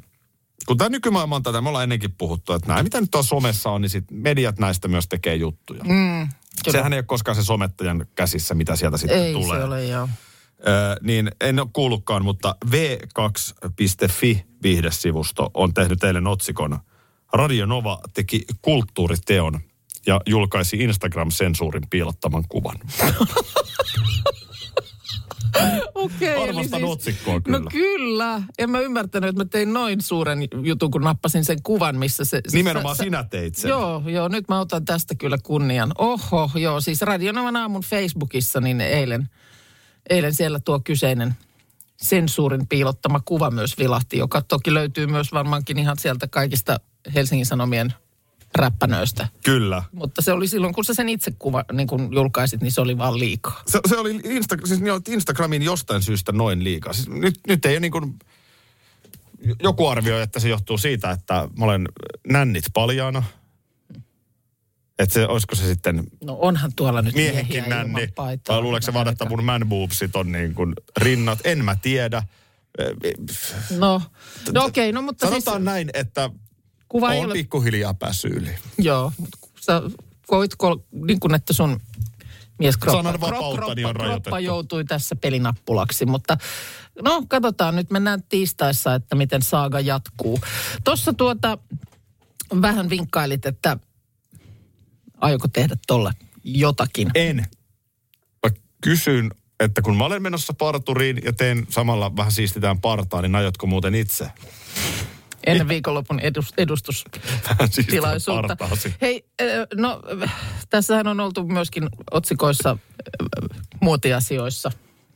kun 0.67 0.77
tämä 0.77 0.89
nykymaailma 0.89 1.35
on 1.35 1.43
tätä, 1.43 1.61
me 1.61 1.69
ollaan 1.69 1.83
ennenkin 1.83 2.11
puhuttu, 2.17 2.53
että 2.53 2.67
nämä, 2.67 2.83
mitä 2.83 3.01
nyt 3.01 3.11
tuossa 3.11 3.29
somessa 3.29 3.69
on, 3.69 3.81
niin 3.81 3.89
sit 3.89 4.05
mediat 4.11 4.59
näistä 4.59 4.87
myös 4.87 5.07
tekee 5.07 5.35
juttuja. 5.35 5.83
Mm, 5.83 6.27
Sehän 6.71 6.93
ei 6.93 6.97
ole 6.97 7.03
koskaan 7.03 7.35
se 7.35 7.43
somettajan 7.43 8.05
käsissä, 8.15 8.55
mitä 8.55 8.75
sieltä 8.75 8.97
sitten 8.97 9.17
Ei 9.23 9.33
tulee. 9.33 9.59
se 9.59 9.63
ole, 9.63 9.85
joo. 9.85 10.09
Ö, 10.59 10.95
niin 11.01 11.31
en 11.41 11.59
ole 11.59 11.67
kuullutkaan, 11.73 12.23
mutta 12.23 12.55
v2.fi 12.65 14.45
viihdesivusto 14.63 15.51
on 15.53 15.73
tehnyt 15.73 16.03
eilen 16.03 16.27
otsikon 16.27 16.79
Radio 17.33 17.65
Nova 17.65 17.99
teki 18.13 18.45
kulttuuriteon 18.61 19.59
ja 20.05 20.21
julkaisi 20.25 20.77
Instagram-sensuurin 20.77 21.87
piilottaman 21.89 22.43
kuvan. 22.49 22.75
Okei. 25.95 26.33
eli 26.33 26.49
Arvostan 26.49 26.83
otsikkoa 26.83 27.41
kyllä. 27.41 27.59
No 27.59 27.65
kyllä. 27.71 28.41
En 28.57 28.69
mä 28.69 28.79
ymmärtänyt, 28.79 29.29
että 29.29 29.43
mä 29.43 29.45
tein 29.45 29.73
noin 29.73 30.01
suuren 30.01 30.39
jutun, 30.63 30.91
kun 30.91 31.01
nappasin 31.01 31.45
sen 31.45 31.63
kuvan, 31.63 31.95
missä 31.95 32.25
se... 32.25 32.41
Nimenomaan 32.51 32.95
sä- 32.95 33.03
sinä 33.03 33.23
teit 33.23 33.55
sen. 33.55 33.69
Joo, 33.69 34.03
joo, 34.05 34.27
nyt 34.27 34.49
mä 34.49 34.59
otan 34.59 34.85
tästä 34.85 35.15
kyllä 35.15 35.37
kunnian. 35.43 35.91
Oho, 35.97 36.51
joo, 36.55 36.81
siis 36.81 37.01
Radionovan 37.01 37.55
aamun 37.55 37.81
Facebookissa, 37.81 38.61
niin 38.61 38.81
eilen, 38.81 39.29
eilen 40.09 40.33
siellä 40.33 40.59
tuo 40.59 40.79
kyseinen 40.79 41.35
sensuurin 42.01 42.67
piilottama 42.67 43.21
kuva 43.25 43.51
myös 43.51 43.77
vilahti, 43.77 44.17
joka 44.17 44.41
toki 44.41 44.73
löytyy 44.73 45.07
myös 45.07 45.31
varmaankin 45.31 45.79
ihan 45.79 45.97
sieltä 45.99 46.27
kaikista 46.27 46.79
Helsingin 47.15 47.45
Sanomien 47.45 47.93
räppänöistä. 48.55 49.27
Kyllä. 49.43 49.83
Mutta 49.91 50.21
se 50.21 50.31
oli 50.31 50.47
silloin, 50.47 50.73
kun 50.73 50.85
sä 50.85 50.93
sen 50.93 51.09
itse 51.09 51.31
kuva, 51.39 51.65
niin 51.71 51.87
kun 51.87 52.09
julkaisit, 52.13 52.61
niin 52.61 52.71
se 52.71 52.81
oli 52.81 52.97
vaan 52.97 53.19
liikaa. 53.19 53.61
Se, 53.67 53.79
se 53.89 53.97
oli 53.97 54.19
Insta, 54.23 54.57
siis 54.65 54.81
Instagramin 55.07 55.61
jostain 55.61 56.01
syystä 56.01 56.31
noin 56.31 56.63
liikaa. 56.63 56.93
Siis 56.93 57.09
nyt, 57.09 57.39
nyt 57.47 57.65
ei 57.65 57.73
ole 57.73 57.79
niin 57.79 57.91
kuin, 57.91 58.19
joku 59.63 59.87
arvioi, 59.87 60.21
että 60.21 60.39
se 60.39 60.49
johtuu 60.49 60.77
siitä, 60.77 61.11
että 61.11 61.49
mä 61.57 61.65
olen 61.65 61.87
nännit 62.29 62.65
paljaana. 62.73 63.23
Että 64.99 65.13
se, 65.13 65.27
olisiko 65.27 65.55
se 65.55 65.67
sitten 65.67 66.03
No 66.23 66.37
onhan 66.41 66.71
tuolla 66.75 67.01
nyt 67.01 67.15
miehenkin 67.15 67.63
nänni. 67.67 68.09
Vai 68.17 68.61
luuleeko 68.61 68.85
se 68.85 68.93
vaan, 68.93 69.07
että 69.07 69.29
mun 69.29 69.43
man 69.43 69.65
boobsit 69.69 70.15
on 70.15 70.31
niin 70.31 70.53
kuin 70.53 70.73
rinnat? 70.97 71.39
En 71.43 71.65
mä 71.65 71.75
tiedä. 71.81 72.23
No, 73.77 74.01
no 74.53 74.65
okei, 74.65 74.91
no 74.91 75.01
mutta 75.01 75.27
Sanotaan 75.27 75.57
siis 75.57 75.65
näin, 75.65 75.89
että 75.93 76.29
kuva 76.93 77.13
ei 77.13 77.19
on 77.19 77.25
ole... 77.25 77.33
pikkuhiljaa 77.33 77.93
päässyt 77.93 78.31
yli. 78.31 78.49
Joo, 78.77 79.11
mutta 79.17 79.37
sä 79.61 79.81
kol, 80.57 80.77
niin 80.91 81.19
kuin 81.19 81.35
että 81.35 81.53
sun 81.53 81.79
mies 82.59 82.77
kroppa, 82.77 83.03
Sanan 83.03 83.21
vapautani 83.21 83.85
on 83.85 83.89
kroppa, 83.89 84.03
rajoitettu. 84.03 84.29
kroppa 84.29 84.39
joutui 84.39 84.85
tässä 84.85 85.15
pelinappulaksi, 85.15 86.05
mutta 86.05 86.37
no 87.01 87.23
katsotaan 87.27 87.75
nyt, 87.75 87.91
mennään 87.91 88.23
tiistaissa, 88.23 88.95
että 88.95 89.15
miten 89.15 89.41
saaga 89.41 89.79
jatkuu. 89.79 90.39
Tuossa 90.83 91.13
tuota 91.13 91.57
vähän 92.61 92.89
vinkkailit, 92.89 93.45
että 93.45 93.77
aioko 95.21 95.47
tehdä 95.47 95.77
tolle 95.87 96.11
jotakin. 96.43 97.11
En. 97.15 97.37
Mä 98.45 98.55
kysyn, 98.81 99.31
että 99.59 99.81
kun 99.81 99.97
mä 99.97 100.05
olen 100.05 100.21
menossa 100.21 100.53
parturiin 100.53 101.21
ja 101.25 101.33
teen 101.33 101.67
samalla 101.69 102.15
vähän 102.15 102.31
siistitään 102.31 102.81
partaa, 102.81 103.21
niin 103.21 103.35
aiotko 103.35 103.67
muuten 103.67 103.95
itse? 103.95 104.31
Ennen 105.45 105.67
viikonlopun 105.67 106.19
edus, 106.19 106.53
edustus 106.57 107.05
Vähän 107.49 107.57
siistitään 107.59 107.85
tilaisuutta. 107.87 108.55
partaasi. 108.55 108.95
Hei, 109.01 109.25
no 109.75 110.01
tässähän 110.69 111.07
on 111.07 111.19
oltu 111.19 111.47
myöskin 111.47 111.89
otsikoissa 112.11 112.77
muotiasioissa 113.81 114.71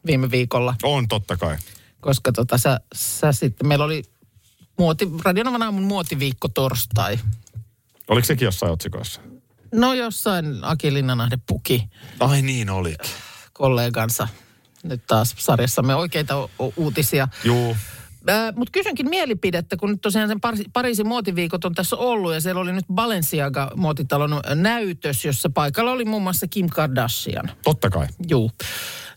viime 0.05 0.31
viikolla, 0.31 0.75
On 0.83 1.07
totta 1.07 1.37
kai. 1.37 1.57
koska 2.01 2.31
tota, 2.31 2.57
sä, 2.57 2.79
sä 2.95 3.31
sitten, 3.31 3.67
meillä 3.67 3.85
oli 3.85 4.03
muoti, 4.79 5.07
Radionovan 5.23 5.61
aamun 5.63 5.83
muotiviikko 5.83 6.47
torstai. 6.47 7.19
Oliko 8.07 8.25
sekin 8.25 8.45
jossain 8.45 8.71
otsikoissa? 8.71 9.21
No 9.73 9.93
jossain 9.93 10.45
Aki 10.61 10.93
Linnanahde 10.93 11.37
puki 11.47 11.89
Ai 12.19 12.41
niin 12.41 12.69
olikin. 12.69 13.11
kollegansa 13.53 14.27
nyt 14.83 15.07
taas 15.07 15.35
sarjassamme 15.37 15.95
oikeita 15.95 16.43
u- 16.43 16.73
uutisia. 16.77 17.27
Juu. 17.43 17.77
Mutta 18.55 18.71
kysynkin 18.71 19.09
mielipidettä, 19.09 19.77
kun 19.77 19.89
nyt 19.91 20.01
tosiaan 20.01 20.27
sen 20.27 20.41
Pariisi, 20.41 20.65
Pariisin 20.73 21.07
muotiviikot 21.07 21.65
on 21.65 21.75
tässä 21.75 21.95
ollut 21.95 22.33
ja 22.33 22.41
siellä 22.41 22.61
oli 22.61 22.71
nyt 22.71 22.85
Balenciaga-muotitalon 22.93 24.41
näytös, 24.55 25.25
jossa 25.25 25.49
paikalla 25.49 25.91
oli 25.91 26.05
muun 26.05 26.23
muassa 26.23 26.47
Kim 26.47 26.69
Kardashian. 26.69 27.51
Totta 27.63 27.89
kai. 27.89 28.07
Juu. 28.29 28.51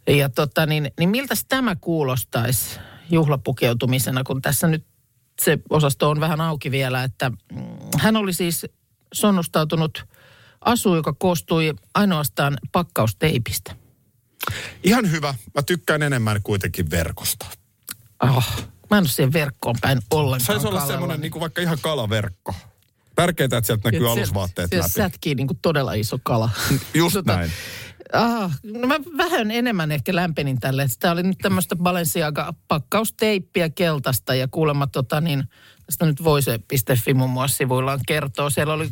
Ja 0.06 0.28
tota, 0.28 0.66
niin, 0.66 0.90
niin 0.98 1.08
miltä 1.08 1.34
tämä 1.48 1.76
kuulostaisi 1.76 2.78
juhlapukeutumisena, 3.10 4.24
kun 4.24 4.42
tässä 4.42 4.66
nyt 4.66 4.84
se 5.40 5.58
osasto 5.70 6.10
on 6.10 6.20
vähän 6.20 6.40
auki 6.40 6.70
vielä, 6.70 7.04
että 7.04 7.30
mm, 7.30 7.36
hän 7.98 8.16
oli 8.16 8.32
siis 8.32 8.66
sonnustautunut 9.14 10.04
asu, 10.60 10.94
joka 10.94 11.12
koostui 11.12 11.74
ainoastaan 11.94 12.58
pakkausteipistä. 12.72 13.76
Ihan 14.84 15.10
hyvä. 15.10 15.34
Mä 15.54 15.62
tykkään 15.62 16.02
enemmän 16.02 16.40
kuitenkin 16.42 16.90
verkosta. 16.90 17.46
Oh, 18.22 18.44
mä 18.90 18.99
en 18.99 19.02
ole 19.02 19.09
siihen 19.09 19.32
verkkoon 19.32 19.76
päin 19.80 19.99
ollenkaan 20.11 20.40
Saisi 20.47 20.66
olla 20.66 20.87
semmoinen 20.87 21.20
niin 21.20 21.30
kuin 21.32 21.40
vaikka 21.40 21.62
ihan 21.62 21.78
kalaverkko. 21.80 22.54
Tärkeää, 23.16 23.44
että 23.44 23.62
sieltä 23.62 23.88
näkyy 23.88 24.00
Sieltä- 24.00 24.12
alusvaatteet 24.20 24.70
sieltä 24.70 24.85
läpi. 24.88 24.92
sätkii 24.92 25.35
niin 25.35 25.47
kuin 25.47 25.59
todella 25.62 25.92
iso 25.92 26.18
kala. 26.23 26.50
Just 26.94 27.14
Tota, 27.14 27.37
näin. 27.37 27.50
Ah, 28.12 28.50
no 28.62 28.87
mä 28.88 28.94
vähän 29.16 29.50
enemmän 29.50 29.92
ehkä 29.92 30.14
lämpenin 30.14 30.61
tälle. 30.61 30.87
Tämä 31.00 31.12
oli 31.12 31.23
nyt 31.23 31.38
tämmöistä 31.38 31.76
Balenciaga 31.76 32.54
pakkausteippiä 32.68 33.70
keltaista 33.70 34.35
ja 34.35 34.49
kuulemma 34.49 34.87
tota 34.87 35.20
niin, 35.20 35.44
tästä 35.87 36.06
nyt 36.06 36.25
voise.fi 36.25 37.14
muun 37.14 37.30
muassa 37.30 37.56
sivuillaan 37.56 38.00
kertoo. 38.06 38.50
Siellä 38.50 38.73
oli 38.75 38.90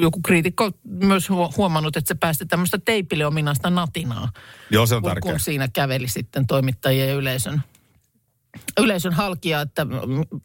joku 0.00 0.20
kriitikko 0.22 0.70
myös 0.84 1.28
huo- 1.28 1.52
huomannut, 1.56 1.96
että 1.96 2.08
se 2.08 2.14
päästi 2.14 2.46
tämmöistä 2.46 2.78
teipille 2.84 3.26
ominaista 3.26 3.70
natinaa. 3.70 4.28
Joo, 4.70 4.86
se 4.86 4.94
on 4.94 5.02
kun, 5.02 5.10
tärkeää. 5.10 5.32
kun 5.32 5.40
siinä 5.40 5.68
käveli 5.68 6.08
sitten 6.08 6.46
toimittajien 6.46 7.08
ja 7.08 7.14
yleisön, 7.14 7.62
yleisön 8.80 9.12
halkia, 9.12 9.60
että 9.60 9.86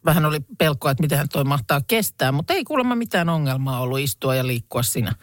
vähän 0.06 0.26
oli 0.26 0.40
pelkoa, 0.58 0.92
että 0.92 1.04
miten 1.04 1.30
toi 1.30 1.44
mahtaa 1.44 1.82
kestää, 1.82 2.32
mutta 2.32 2.54
ei 2.54 2.64
kuulemma 2.64 2.96
mitään 2.96 3.30
ongelmaa 3.30 3.80
ollut 3.80 4.00
istua 4.00 4.36
ja 4.36 4.48
liikkua 4.48 4.84
siinä 4.84 5.16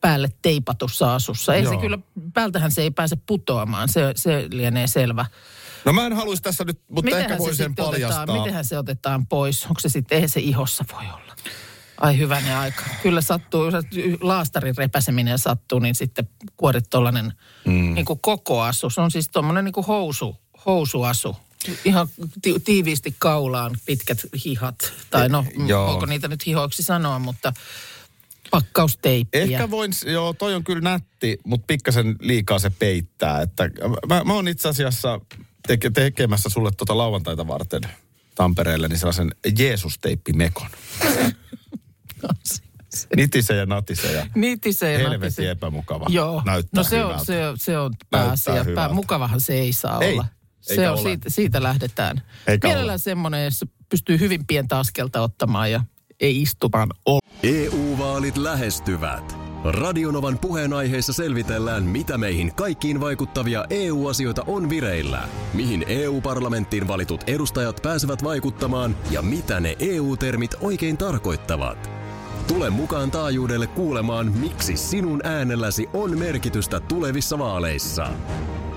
päälle 0.00 0.28
teipatussa 0.42 1.14
asussa. 1.14 1.54
Ei 1.54 1.62
Joo. 1.62 1.72
se 1.72 1.80
kyllä, 1.80 1.98
päältähän 2.34 2.70
se 2.70 2.82
ei 2.82 2.90
pääse 2.90 3.16
putoamaan, 3.26 3.88
se, 3.88 4.12
se 4.16 4.48
lienee 4.50 4.86
selvä. 4.86 5.26
No 5.84 5.92
mä 5.92 6.06
en 6.06 6.12
haluaisi 6.12 6.42
tässä 6.42 6.64
nyt, 6.64 6.80
mutta 6.88 7.18
ehkä 7.18 7.38
voi 7.38 7.46
sen 7.46 7.56
sitten 7.56 7.84
paljastaa. 7.84 8.22
otetaan, 8.22 8.38
mitenhän 8.38 8.64
se 8.64 8.78
otetaan 8.78 9.26
pois? 9.26 9.66
Onko 9.66 9.80
se 9.80 9.88
sitten, 9.88 10.16
eihän 10.16 10.28
se 10.28 10.40
ihossa 10.40 10.84
voi 10.92 11.04
olla. 11.04 11.36
Ai 12.00 12.18
hyvänen 12.18 12.56
aika. 12.56 12.82
Kyllä 13.02 13.20
sattuu, 13.20 13.64
jos 13.64 13.74
laastarin 14.20 14.76
repäseminen 14.76 15.38
sattuu, 15.38 15.78
niin 15.78 15.94
sitten 15.94 16.28
kuorit 16.56 16.90
tuollainen 16.90 17.32
mm. 17.64 17.94
niin 17.94 18.04
koko 18.22 18.62
asu. 18.62 18.90
Se 18.90 19.00
on 19.00 19.10
siis 19.10 19.28
tuommoinen 19.28 19.64
niin 19.64 19.86
housu, 19.86 20.36
housuasu. 20.66 21.36
Ihan 21.84 22.08
ti- 22.42 22.60
tiiviisti 22.64 23.14
kaulaan 23.18 23.76
pitkät 23.86 24.18
hihat. 24.44 24.92
Tai 25.10 25.28
no, 25.28 25.44
Joo. 25.56 25.66
Joo. 25.68 25.86
voiko 25.86 26.06
niitä 26.06 26.28
nyt 26.28 26.46
hihoiksi 26.46 26.82
sanoa, 26.82 27.18
mutta 27.18 27.52
pakkausteippiä. 28.50 29.40
Ehkä 29.40 29.70
voin, 29.70 29.92
joo, 30.06 30.32
toi 30.32 30.54
on 30.54 30.64
kyllä 30.64 30.80
nätti, 30.80 31.38
mutta 31.44 31.64
pikkasen 31.66 32.16
liikaa 32.20 32.58
se 32.58 32.70
peittää. 32.70 33.42
Että 33.42 33.70
mä, 34.08 34.24
mä 34.24 34.32
oon 34.34 34.48
itse 34.48 34.68
asiassa 34.68 35.20
teke, 35.66 35.90
tekemässä 35.90 36.48
sulle 36.48 36.70
tota 36.76 36.98
lauantaita 36.98 37.46
varten 37.48 37.82
Tampereelle 38.34 38.88
niin 38.88 38.98
sellaisen 38.98 39.30
Jeesus-teippimekon. 39.58 40.70
Nitise 43.16 43.56
ja 43.56 43.66
natise 43.66 44.12
ja 44.12 44.26
Nitise 44.34 44.92
ja 44.92 44.98
helvetin 44.98 45.20
natise. 45.20 45.50
epämukava. 45.50 46.06
Joo, 46.08 46.42
Näyttää 46.46 46.82
no 46.82 46.88
se 46.88 47.04
on, 47.04 47.10
hyvältä. 47.10 47.24
se, 47.24 47.48
on- 47.48 47.58
se 47.58 47.78
on 47.78 47.92
pääasia. 48.10 48.64
Pää, 48.74 48.88
mukavahan 48.88 49.40
se 49.40 49.54
ei 49.54 49.72
saa 49.72 50.00
Ei, 50.02 50.12
olla. 50.12 50.24
Eikä 50.70 50.82
Se 50.82 50.88
on, 50.90 50.94
ole. 50.94 51.02
siitä, 51.02 51.30
siitä 51.30 51.62
lähdetään. 51.62 52.22
Eikä 52.46 52.68
Mielellään 52.68 52.98
semmoinen, 52.98 53.44
jossa 53.44 53.66
pystyy 53.88 54.20
hyvin 54.20 54.46
pientä 54.46 54.78
askelta 54.78 55.20
ottamaan 55.20 55.70
ja 55.70 55.84
ei 56.20 56.42
istumaan 56.42 56.88
ol- 57.06 57.18
EU-vaalit 57.42 58.36
lähestyvät. 58.36 59.36
Radionovan 59.64 60.38
puheenaiheessa 60.38 61.12
selvitellään, 61.12 61.82
mitä 61.82 62.18
meihin 62.18 62.54
kaikkiin 62.54 63.00
vaikuttavia 63.00 63.64
EU-asioita 63.70 64.42
on 64.46 64.70
vireillä, 64.70 65.28
mihin 65.54 65.84
EU-parlamenttiin 65.88 66.88
valitut 66.88 67.20
edustajat 67.26 67.80
pääsevät 67.82 68.24
vaikuttamaan 68.24 68.96
ja 69.10 69.22
mitä 69.22 69.60
ne 69.60 69.76
EU-termit 69.78 70.54
oikein 70.60 70.96
tarkoittavat. 70.96 71.90
Tule 72.48 72.70
mukaan 72.70 73.10
taajuudelle 73.10 73.66
kuulemaan, 73.66 74.32
miksi 74.32 74.76
sinun 74.76 75.26
äänelläsi 75.26 75.86
on 75.92 76.18
merkitystä 76.18 76.80
tulevissa 76.80 77.38
vaaleissa. 77.38 78.06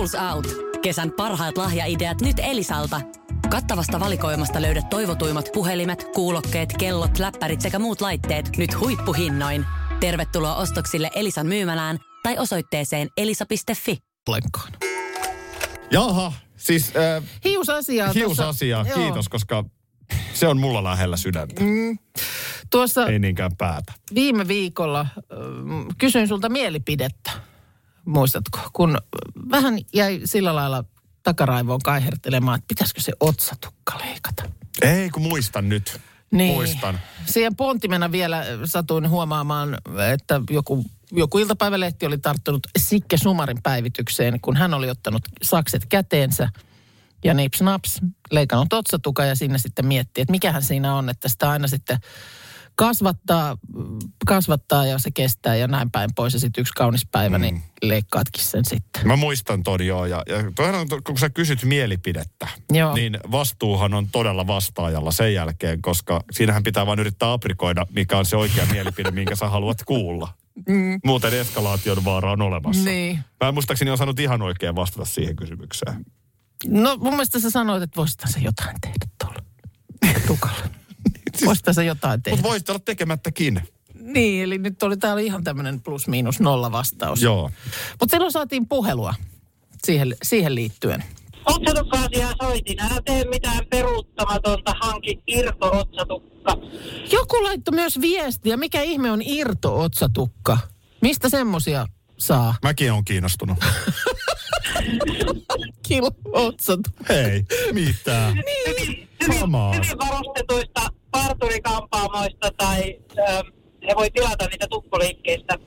Schools 0.00 0.32
Out. 0.34 0.46
Kesän 0.82 1.12
parhaat 1.12 1.56
lahjaideat 1.58 2.20
nyt 2.20 2.36
Elisalta. 2.38 3.00
Kattavasta 3.50 4.00
valikoimasta 4.00 4.62
löydät 4.62 4.90
toivotuimmat 4.90 5.48
puhelimet, 5.54 6.04
kuulokkeet, 6.14 6.76
kellot, 6.78 7.18
läppärit 7.18 7.60
sekä 7.60 7.78
muut 7.78 8.00
laitteet 8.00 8.56
nyt 8.56 8.80
huippuhinnoin. 8.80 9.66
Tervetuloa 10.00 10.56
ostoksille 10.56 11.10
Elisan 11.14 11.46
myymälään 11.46 11.98
tai 12.22 12.38
osoitteeseen 12.38 13.08
elisa.fi. 13.16 13.98
ollenkaan. 14.28 14.72
Jaha, 15.90 16.32
siis 16.56 16.92
äh, 16.96 17.22
Hiusasiaa. 17.44 18.12
hiusasiaa, 18.12 18.84
tuossa- 18.84 19.00
kiitos, 19.00 19.28
koska 19.28 19.64
se 20.34 20.48
on 20.48 20.60
mulla 20.60 20.84
lähellä 20.84 21.16
sydäntä. 21.16 21.62
Tuossa 22.70 23.06
Ei 23.06 23.18
niinkään 23.18 23.56
päätä. 23.58 23.92
viime 24.14 24.48
viikolla 24.48 25.00
äh, 25.00 25.16
kysyin 25.98 26.28
sulta 26.28 26.48
mielipidettä. 26.48 27.49
Muistatko? 28.04 28.58
Kun 28.72 28.98
vähän 29.50 29.78
jäi 29.94 30.20
sillä 30.24 30.54
lailla 30.54 30.84
takaraivoon 31.22 31.80
kaihertelemaan, 31.84 32.58
että 32.58 32.68
pitäisikö 32.68 33.00
se 33.00 33.12
otsatukka 33.20 33.98
leikata. 33.98 34.42
Ei, 34.82 35.10
kun 35.10 35.22
muistan 35.22 35.68
nyt. 35.68 36.00
Niin. 36.30 36.54
Muistan. 36.54 37.00
Siihen 37.26 37.56
pontimena 37.56 38.12
vielä 38.12 38.44
satuin 38.64 39.08
huomaamaan, 39.08 39.78
että 40.12 40.40
joku, 40.50 40.84
joku 41.12 41.38
iltapäivälehti 41.38 42.06
oli 42.06 42.18
tarttunut 42.18 42.66
Sikke 42.78 43.16
Sumarin 43.16 43.62
päivitykseen, 43.62 44.40
kun 44.40 44.56
hän 44.56 44.74
oli 44.74 44.90
ottanut 44.90 45.22
sakset 45.42 45.86
käteensä 45.86 46.48
ja 47.24 47.34
nips 47.34 47.60
naps, 47.60 48.00
leikannut 48.30 48.72
otsatuka 48.72 49.24
ja 49.24 49.34
sinne 49.34 49.58
sitten 49.58 49.86
miettii, 49.86 50.22
että 50.22 50.32
mikähän 50.32 50.62
siinä 50.62 50.94
on, 50.94 51.08
että 51.08 51.28
sitä 51.28 51.50
aina 51.50 51.68
sitten 51.68 51.98
kasvattaa, 52.80 53.56
kasvattaa 54.26 54.86
ja 54.86 54.98
se 54.98 55.10
kestää 55.10 55.56
ja 55.56 55.68
näin 55.68 55.90
päin 55.90 56.10
pois. 56.16 56.34
Ja 56.34 56.40
sitten 56.40 56.62
yksi 56.62 56.72
kaunis 56.72 57.06
päivä, 57.12 57.38
mm. 57.38 57.42
niin 57.42 57.62
leikkaatkin 57.82 58.44
sen 58.44 58.64
sitten. 58.64 59.06
Mä 59.06 59.16
muistan 59.16 59.62
ton 59.62 59.86
joo. 59.86 60.06
Ja, 60.06 60.22
ja 60.28 60.36
on, 60.78 60.86
kun 61.04 61.18
sä 61.18 61.30
kysyt 61.30 61.64
mielipidettä, 61.64 62.48
Joo. 62.72 62.94
niin 62.94 63.18
vastuuhan 63.30 63.94
on 63.94 64.08
todella 64.12 64.46
vastaajalla 64.46 65.12
sen 65.12 65.34
jälkeen, 65.34 65.82
koska 65.82 66.24
siinähän 66.30 66.62
pitää 66.62 66.86
vain 66.86 66.98
yrittää 66.98 67.32
aprikoida, 67.32 67.86
mikä 67.90 68.18
on 68.18 68.24
se 68.24 68.36
oikea 68.36 68.66
mielipide, 68.66 69.10
minkä 69.10 69.36
sä 69.36 69.48
haluat 69.48 69.84
kuulla. 69.86 70.28
Mm. 70.68 71.00
Muuten 71.04 71.34
eskalaation 71.34 72.04
vaara 72.04 72.32
on 72.32 72.42
olemassa. 72.42 72.84
Niin. 72.84 73.18
Mä 73.44 73.52
muistaakseni 73.52 73.90
on 73.90 73.98
saanut 73.98 74.20
ihan 74.20 74.42
oikein 74.42 74.74
vastata 74.74 75.04
siihen 75.04 75.36
kysymykseen. 75.36 76.04
No 76.66 76.96
mun 76.96 77.12
mielestä 77.12 77.38
sä 77.38 77.50
sanoit, 77.50 77.82
että 77.82 77.96
voisithan 77.96 78.32
se 78.32 78.40
jotain 78.40 78.76
tehdä 78.80 79.06
tuolla 79.18 79.42
tukalla. 80.26 80.68
Voisithan 81.46 81.74
se 81.74 81.84
jotain 81.84 82.22
tehdä. 82.22 82.36
Mutta 82.36 82.48
voisit 82.48 82.68
olla 82.68 82.80
tekemättäkin. 82.84 83.60
Niin, 84.00 84.44
eli 84.44 84.58
nyt 84.58 84.82
oli 84.82 84.96
täällä 84.96 85.22
ihan 85.22 85.44
tämmöinen 85.44 85.80
plus 85.80 86.08
miinus 86.08 86.40
nolla 86.40 86.72
vastaus. 86.72 87.22
Joo. 87.22 87.50
Mutta 88.00 88.16
silloin 88.16 88.32
saatiin 88.32 88.68
puhelua 88.68 89.14
siihen, 89.84 90.16
siihen 90.22 90.54
liittyen. 90.54 91.04
Otsatukka-asiaa 91.46 92.32
soitin. 92.42 92.80
Älä 92.80 93.02
tee 93.04 93.24
mitään 93.24 93.66
peruuttamatonta, 93.70 94.74
hanki 94.80 95.22
irto-otsatukka. 95.26 96.56
Joku 97.12 97.44
laittoi 97.44 97.74
myös 97.74 98.00
viestiä, 98.00 98.56
mikä 98.56 98.82
ihme 98.82 99.10
on 99.10 99.22
irto-otsatukka? 99.22 100.58
Mistä 101.02 101.28
semmosia 101.28 101.86
saa? 102.18 102.54
Mäkin 102.62 102.92
on 102.92 103.04
kiinnostunut. 103.04 103.58
Kilo-otsatukka. 105.88 107.14
Ei, 107.14 107.44
mitään. 107.72 108.42
Hyvin, 108.68 109.08
Samaa. 109.40 109.74
hyvin 109.74 109.98
varustetuista 109.98 110.80
parturikampaamoista 111.10 112.50
tai 112.56 112.96
ähm, 113.18 113.46
he 113.88 113.94
voi 113.96 114.10
tilata 114.10 114.46
niitä 114.46 114.66
tukkoliikkeistä. 114.70 115.58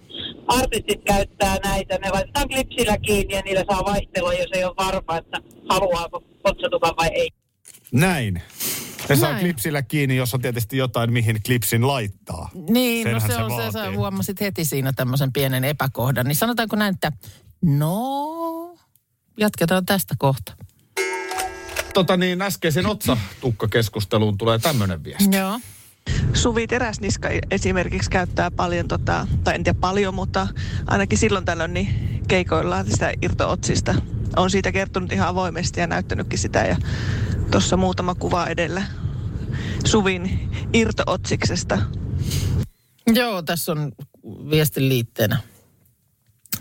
Artistit 0.47 1.01
käyttää 1.05 1.57
näitä, 1.63 1.97
ne 1.97 2.09
laitetaan 2.09 2.47
klipsillä 2.47 2.97
kiinni 2.97 3.35
ja 3.35 3.41
niillä 3.41 3.63
saa 3.71 3.85
vaihtelua, 3.85 4.33
jos 4.33 4.49
ei 4.53 4.63
ole 4.63 4.73
varma, 4.77 5.17
että 5.17 5.37
haluaako 5.69 6.23
otsatukan 6.43 6.93
vai 6.97 7.09
ei. 7.13 7.29
Näin. 7.91 8.41
Ne 9.09 9.15
saa 9.15 9.39
klipsillä 9.39 9.81
kiinni, 9.81 10.15
jos 10.15 10.33
on 10.33 10.41
tietysti 10.41 10.77
jotain, 10.77 11.13
mihin 11.13 11.37
klipsin 11.45 11.87
laittaa. 11.87 12.49
Niin, 12.69 13.03
Senhän 13.03 13.21
no 13.21 13.27
se, 13.27 13.33
se 13.33 13.43
on 13.43 13.61
se, 13.61 13.71
sä 13.71 13.91
huomasit 13.91 14.41
heti 14.41 14.65
siinä 14.65 14.93
tämmöisen 14.93 15.33
pienen 15.33 15.63
epäkohdan. 15.63 16.25
Niin 16.25 16.35
sanotaanko 16.35 16.75
näin, 16.75 16.93
että 16.93 17.11
no, 17.61 18.32
jatketaan 19.37 19.85
tästä 19.85 20.15
kohta. 20.17 20.53
Tota 21.93 22.17
niin, 22.17 22.41
äskeisen 22.41 22.85
otsatukkakeskusteluun 22.85 24.37
tulee 24.37 24.59
tämmöinen 24.59 25.03
viesti. 25.03 25.37
Joo. 25.37 25.59
Suvi 26.33 26.67
Teräsniska 26.67 27.29
esimerkiksi 27.51 28.09
käyttää 28.09 28.51
paljon, 28.51 28.87
tota, 28.87 29.27
tai 29.43 29.55
en 29.55 29.63
tiedä 29.63 29.79
paljon, 29.79 30.13
mutta 30.13 30.47
ainakin 30.87 31.17
silloin 31.17 31.45
tällöin 31.45 31.73
niin 31.73 32.21
keikoillaan 32.27 32.91
sitä 32.91 33.13
irtootsista. 33.21 33.95
On 34.35 34.49
siitä 34.49 34.71
kertonut 34.71 35.11
ihan 35.11 35.27
avoimesti 35.27 35.79
ja 35.79 35.87
näyttänytkin 35.87 36.39
sitä 36.39 36.59
ja 36.59 36.77
tuossa 37.51 37.77
muutama 37.77 38.15
kuva 38.15 38.47
edellä 38.47 38.83
Suvin 39.85 40.49
irtootsiksesta. 40.73 41.77
Joo, 43.07 43.41
tässä 43.41 43.71
on 43.71 43.91
viestin 44.49 44.89
liitteenä. 44.89 45.52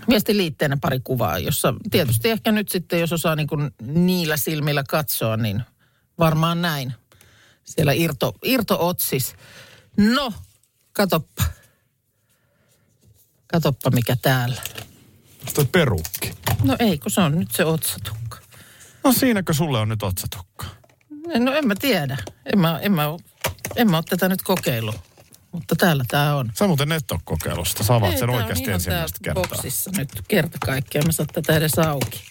Viestin 0.09 0.37
liitteenä 0.37 0.77
pari 0.81 1.01
kuvaa, 1.05 1.39
jossa 1.39 1.75
tietysti 1.91 2.31
ehkä 2.31 2.53
nyt 2.53 2.69
sitten, 2.69 3.01
jos 3.01 3.13
osaa 3.13 3.37
niin 3.37 3.47
kuin 3.47 3.71
niillä 3.83 4.37
silmillä 4.37 4.85
katsoa, 4.89 5.37
niin 5.37 5.63
varmaan 6.19 6.63
näin. 6.63 6.93
Siellä 7.65 7.93
irto, 7.93 8.35
irto-otsis. 8.45 9.35
No, 9.97 10.33
katoppa. 10.93 11.45
Katoppa 13.47 13.91
mikä 13.91 14.17
täällä. 14.23 14.63
Toi 15.55 15.65
perukki. 15.65 16.35
No 16.63 16.77
ei, 16.79 16.99
kun 16.99 17.11
se 17.11 17.21
on 17.21 17.39
nyt 17.39 17.51
se 17.51 17.65
otsatukka. 17.65 18.39
No 19.05 19.13
siinäkö 19.13 19.55
sulle 19.55 19.79
on 19.79 19.89
nyt 19.89 20.03
otsatukka? 20.03 20.67
No 21.39 21.53
en 21.53 21.67
mä 21.67 21.75
tiedä. 21.81 22.17
En 22.53 22.59
mä, 22.59 22.79
en 22.79 22.93
mä, 22.93 23.03
en 23.77 23.91
mä 23.91 23.97
ole 23.97 24.05
tätä 24.09 24.29
nyt 24.29 24.43
kokeillut. 24.43 24.97
Mutta 25.53 25.77
täällä 25.77 26.05
tämä 26.09 26.37
on. 26.37 26.51
Sä 26.59 26.67
muuten 26.67 26.93
et 26.93 27.11
ole 27.11 27.21
kokeilusta. 27.25 27.85
Sä 27.85 27.95
avaat 27.95 28.19
sen 28.19 28.31
oikeasti 28.31 28.71
ensimmäistä 28.71 29.19
kertaa. 29.23 29.45
boksissa 29.49 29.91
nyt 29.97 30.09
kerta 30.29 30.59
kaikkiaan. 30.67 31.07
Mä 31.07 31.13
saa 31.13 31.27
tätä 31.33 31.57
edes 31.57 31.79
auki. 31.79 32.23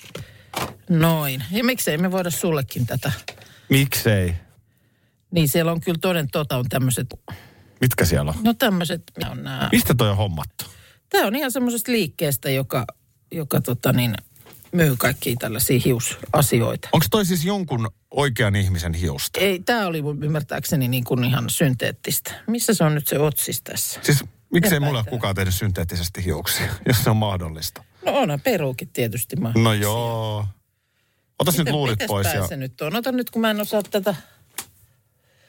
Noin. 0.90 1.44
Ja 1.52 1.64
miksei 1.64 1.98
me 1.98 2.12
voida 2.12 2.30
sullekin 2.30 2.86
tätä. 2.86 3.12
Miksei? 3.70 4.34
Niin 5.32 5.48
siellä 5.50 5.72
on 5.72 5.82
kyllä 5.82 6.00
toden 6.02 6.28
tota 6.32 6.58
on 6.58 6.70
tämmöiset, 6.70 7.08
Mitkä 7.82 8.06
siellä 8.06 8.32
on? 8.32 8.38
no 8.44 8.54
tämmöiset, 8.54 9.04
on. 9.32 9.40
Mistä 9.72 9.94
toi 9.94 10.10
on 10.10 10.18
hommattu? 10.18 10.66
Tämä 11.10 11.28
on 11.28 11.36
ihan 11.36 11.52
semmoisesta 11.52 11.92
liikkeestä, 11.92 12.50
joka, 12.50 12.86
joka 13.32 13.62
tota 13.62 13.94
niin, 13.94 14.16
myy 14.72 14.96
kaikkia 14.98 15.36
tällaisia 15.40 15.80
hiusasioita. 15.86 16.90
Onko 16.92 17.06
toi 17.12 17.26
siis 17.26 17.46
jonkun 17.46 17.90
oikean 18.12 18.56
ihmisen 18.56 18.94
hiusta? 18.94 19.40
Ei, 19.40 19.60
tämä 19.60 19.88
oli 19.88 20.02
mun 20.02 20.24
ymmärtääkseni 20.24 20.88
niin 20.88 21.04
kuin 21.04 21.24
ihan 21.24 21.50
synteettistä. 21.50 22.32
Missä 22.48 22.74
se 22.74 22.84
on 22.84 22.96
nyt 22.96 23.08
se 23.08 23.20
otsis 23.20 23.62
tässä? 23.62 24.00
Siis 24.04 24.24
miksei 24.54 24.80
mulle 24.80 24.98
ole 25.00 25.06
kukaan 25.10 25.36
tehnyt 25.36 25.54
synteettisesti 25.56 26.26
hiuksia, 26.26 26.68
jos 26.88 27.04
se 27.04 27.10
on 27.10 27.18
mahdollista? 27.18 27.84
No 28.06 28.12
onhan 28.12 28.42
peruukit 28.42 28.94
tietysti 28.94 29.36
mä. 29.36 29.54
No 29.58 29.74
joo. 29.74 30.46
Otas 31.40 31.58
nyt 31.58 31.70
luulit 31.70 32.00
pois 32.08 32.28
ja 32.34 32.48
se 32.48 32.58
nyt 32.58 32.82
on? 32.82 32.96
Ota 32.96 33.12
nyt, 33.12 33.30
kun 33.30 33.42
mä 33.42 33.52
en 33.52 33.62
osaa 33.62 33.84
tätä. 33.84 34.16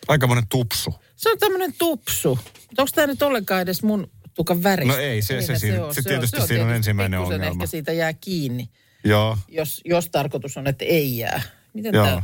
aikamoinen 0.08 0.44
tupsu. 0.48 0.94
Se 1.16 1.30
on 1.30 1.38
tämmöinen 1.38 1.74
tupsu. 1.78 2.38
Onko 2.78 2.90
tämä 2.94 3.06
nyt 3.06 3.22
ollenkaan 3.22 3.62
edes 3.62 3.82
mun 3.82 4.10
tukan 4.34 4.62
väristä? 4.62 4.92
No 4.94 4.98
ei, 5.00 5.22
se- 5.22 5.26
se 5.26 5.34
Eihän 5.52 5.60
siinä- 5.60 5.84
on. 5.84 5.94
se 5.94 6.00
on- 6.00 6.04
tietysti 6.04 6.40
on 6.40 6.48
siinä 6.48 6.64
on 6.64 6.72
ensimmäinen 6.72 7.20
ongelma. 7.20 7.44
ehkä 7.44 7.66
siitä 7.66 7.92
jää 7.92 8.12
kiinni, 8.12 8.68
Joo. 9.04 9.38
jos, 9.48 9.80
jos 9.84 10.08
tarkoitus 10.08 10.56
on, 10.56 10.66
että 10.66 10.84
ei 10.84 11.18
jää. 11.18 11.42
Miten 11.74 11.94
Joo. 11.94 12.06
tää? 12.06 12.22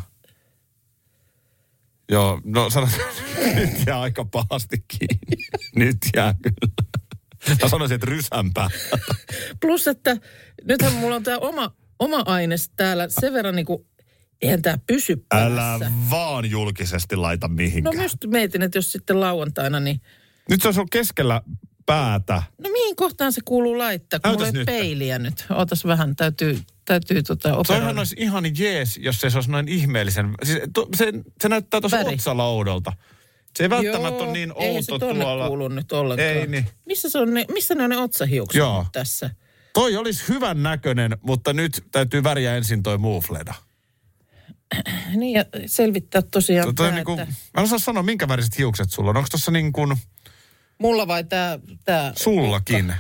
Joo, 2.10 2.40
no 2.44 2.70
sanotaan, 2.70 3.00
nyt 3.54 3.70
jää 3.86 4.00
aika 4.00 4.24
pahasti 4.24 4.84
kiinni. 4.88 5.44
Nyt 5.76 5.96
jää 6.16 6.34
kyllä. 6.42 6.88
Mä 7.62 7.68
sanoisin, 7.68 7.94
että 7.94 8.06
rysämpää. 8.10 8.68
Plus, 9.60 9.88
että 9.88 10.16
nythän 10.64 10.92
mulla 10.92 11.16
on 11.16 11.22
tämä 11.22 11.38
oma, 11.38 11.74
oma 11.98 12.22
aines 12.26 12.70
täällä 12.76 13.06
sen 13.08 13.32
verran 13.32 13.56
niin 13.56 13.66
kuin, 13.66 13.86
eihän 14.42 14.62
tämä 14.62 14.78
pysy 14.86 15.24
Älä 15.34 15.56
päässä. 15.56 15.90
vaan 16.10 16.50
julkisesti 16.50 17.16
laita 17.16 17.48
No 17.48 17.54
mihinkään. 17.54 17.96
myös 17.96 18.16
mietin, 18.26 18.62
että 18.62 18.78
jos 18.78 18.92
sitten 18.92 19.20
lauantaina, 19.20 19.80
niin 19.80 20.00
Nyt 20.50 20.62
se 20.62 20.68
on 20.68 20.74
ollut 20.76 20.90
keskellä 20.90 21.42
päätä. 21.86 22.42
no 22.64 22.70
mihin 22.70 22.96
kohtaan 22.96 23.32
se 23.32 23.40
kuuluu 23.44 23.78
laittaa, 23.78 24.20
kun 24.20 24.28
Näytäs 24.30 24.46
mulla 24.46 24.48
ei 24.48 24.52
nyt. 24.52 24.66
peiliä 24.66 25.18
nyt. 25.18 25.46
Ootas 25.50 25.84
vähän, 25.84 26.16
täytyy, 26.16 26.58
täytyy 26.88 27.22
tota 27.22 27.42
Toihan 27.48 27.60
operoida. 27.60 28.00
olisi 28.00 28.16
ihan 28.18 28.44
jees, 28.58 28.96
jos 28.96 29.20
se 29.20 29.30
olisi 29.34 29.50
noin 29.50 29.68
ihmeellisen. 29.68 30.34
Siis, 30.42 30.58
to, 30.72 30.88
se, 30.96 31.12
se 31.40 31.48
näyttää 31.48 31.80
tuossa 31.80 32.32
oudolta. 32.32 32.92
Se 33.56 33.64
ei 33.64 33.70
välttämättä 33.70 34.24
ole 34.24 34.32
niin 34.32 34.48
se 34.48 34.54
outo 34.68 34.98
tonne 34.98 35.24
tuolla. 35.24 35.48
kuulu 35.48 35.68
nyt 35.68 35.92
ollenkaan. 35.92 36.28
Ei 36.28 36.46
niin. 36.46 36.66
Missä, 36.86 37.10
se 37.10 37.18
on 37.18 37.34
ne, 37.34 37.44
missä 37.52 37.74
ne 37.74 37.84
on 37.84 37.90
ne 37.90 37.96
otsahiukset 37.96 38.58
Joo. 38.58 38.86
tässä? 38.92 39.30
Toi 39.72 39.96
olisi 39.96 40.28
hyvän 40.28 40.62
näköinen, 40.62 41.16
mutta 41.22 41.52
nyt 41.52 41.84
täytyy 41.90 42.22
väriä 42.22 42.56
ensin 42.56 42.82
toi 42.82 42.98
muufleda. 42.98 43.54
Niin 45.16 45.34
ja 45.38 45.44
selvittää 45.66 46.22
tosiaan 46.22 46.68
To, 46.68 46.72
toi 46.72 46.86
tää, 46.86 46.94
niinku, 46.94 47.12
että 47.12 47.24
mä 47.24 47.58
en 47.58 47.64
osaa 47.64 47.78
sanoa, 47.78 48.02
minkä 48.02 48.28
väriset 48.28 48.58
hiukset 48.58 48.90
sulla 48.90 49.10
on. 49.10 49.16
Onko 49.16 49.28
tuossa 49.30 49.50
niin 49.50 49.72
kuin 49.72 49.96
mulla 50.78 51.06
vai 51.06 51.24
tämä 51.24 51.58
tää, 51.84 52.12
sullakin? 52.16 52.94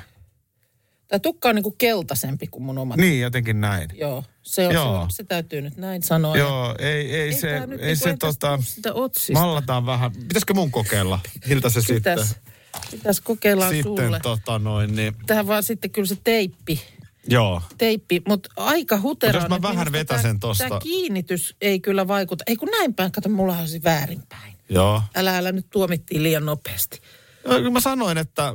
Tää 1.08 1.18
tukka 1.18 1.48
on 1.48 1.54
niinku 1.54 1.74
keltaisempi 1.78 2.46
kuin 2.46 2.62
mun 2.62 2.78
omat. 2.78 2.96
Niin, 2.96 3.20
jotenkin 3.20 3.60
näin. 3.60 3.90
Joo, 3.94 4.24
se, 4.42 4.66
on, 4.66 4.72
se, 4.72 4.74
Joo. 4.74 5.00
on, 5.00 5.10
se 5.10 5.24
täytyy 5.24 5.60
nyt 5.62 5.76
näin 5.76 6.02
sanoa. 6.02 6.36
Joo, 6.36 6.74
ei, 6.78 7.14
ei, 7.16 7.32
se, 7.32 7.48
tää 7.48 7.66
nyt 7.66 7.80
ei 7.80 7.86
niinku, 7.86 8.04
se 8.04 8.16
tota, 8.16 8.58
sitä 8.62 8.94
otsista. 8.94 9.32
mallataan 9.32 9.86
vähän. 9.86 10.12
Pitäisikö 10.12 10.54
mun 10.54 10.70
kokeilla? 10.70 11.20
Miltä 11.48 11.68
se 11.70 11.80
Pitäis, 11.94 12.20
sitten? 12.28 12.52
pitäis 12.90 13.20
kokeilla 13.20 13.68
Sitten 13.68 13.82
sulle. 13.82 14.20
tota 14.20 14.58
noin, 14.58 14.96
niin 14.96 15.14
Tähän 15.26 15.46
vaan 15.46 15.62
sitten 15.62 15.90
kyllä 15.90 16.08
se 16.08 16.16
teippi. 16.24 16.80
joo. 17.28 17.62
Teippi, 17.78 18.22
mutta 18.28 18.50
aika 18.56 19.00
huteraa. 19.00 19.42
Mut 19.42 19.50
jos 19.50 19.60
mä 19.62 19.68
vähän 19.68 19.92
vetäsen 19.92 20.40
tosta. 20.40 20.64
Tämä 20.68 20.80
kiinnitys 20.80 21.56
ei 21.60 21.80
kyllä 21.80 22.08
vaikuta. 22.08 22.44
Ei 22.46 22.56
kun 22.56 22.68
näin 22.68 22.94
päin, 22.94 23.12
kato, 23.12 23.28
mulla 23.28 23.58
on 23.58 23.68
se 23.68 23.80
väärinpäin. 23.84 24.54
Joo. 24.68 25.02
Älä, 25.16 25.38
älä 25.38 25.52
nyt 25.52 25.66
tuomittiin 25.70 26.22
liian 26.22 26.46
nopeasti. 26.46 27.00
No, 27.46 27.70
Mä 27.70 27.80
sanoin, 27.80 28.18
että 28.18 28.54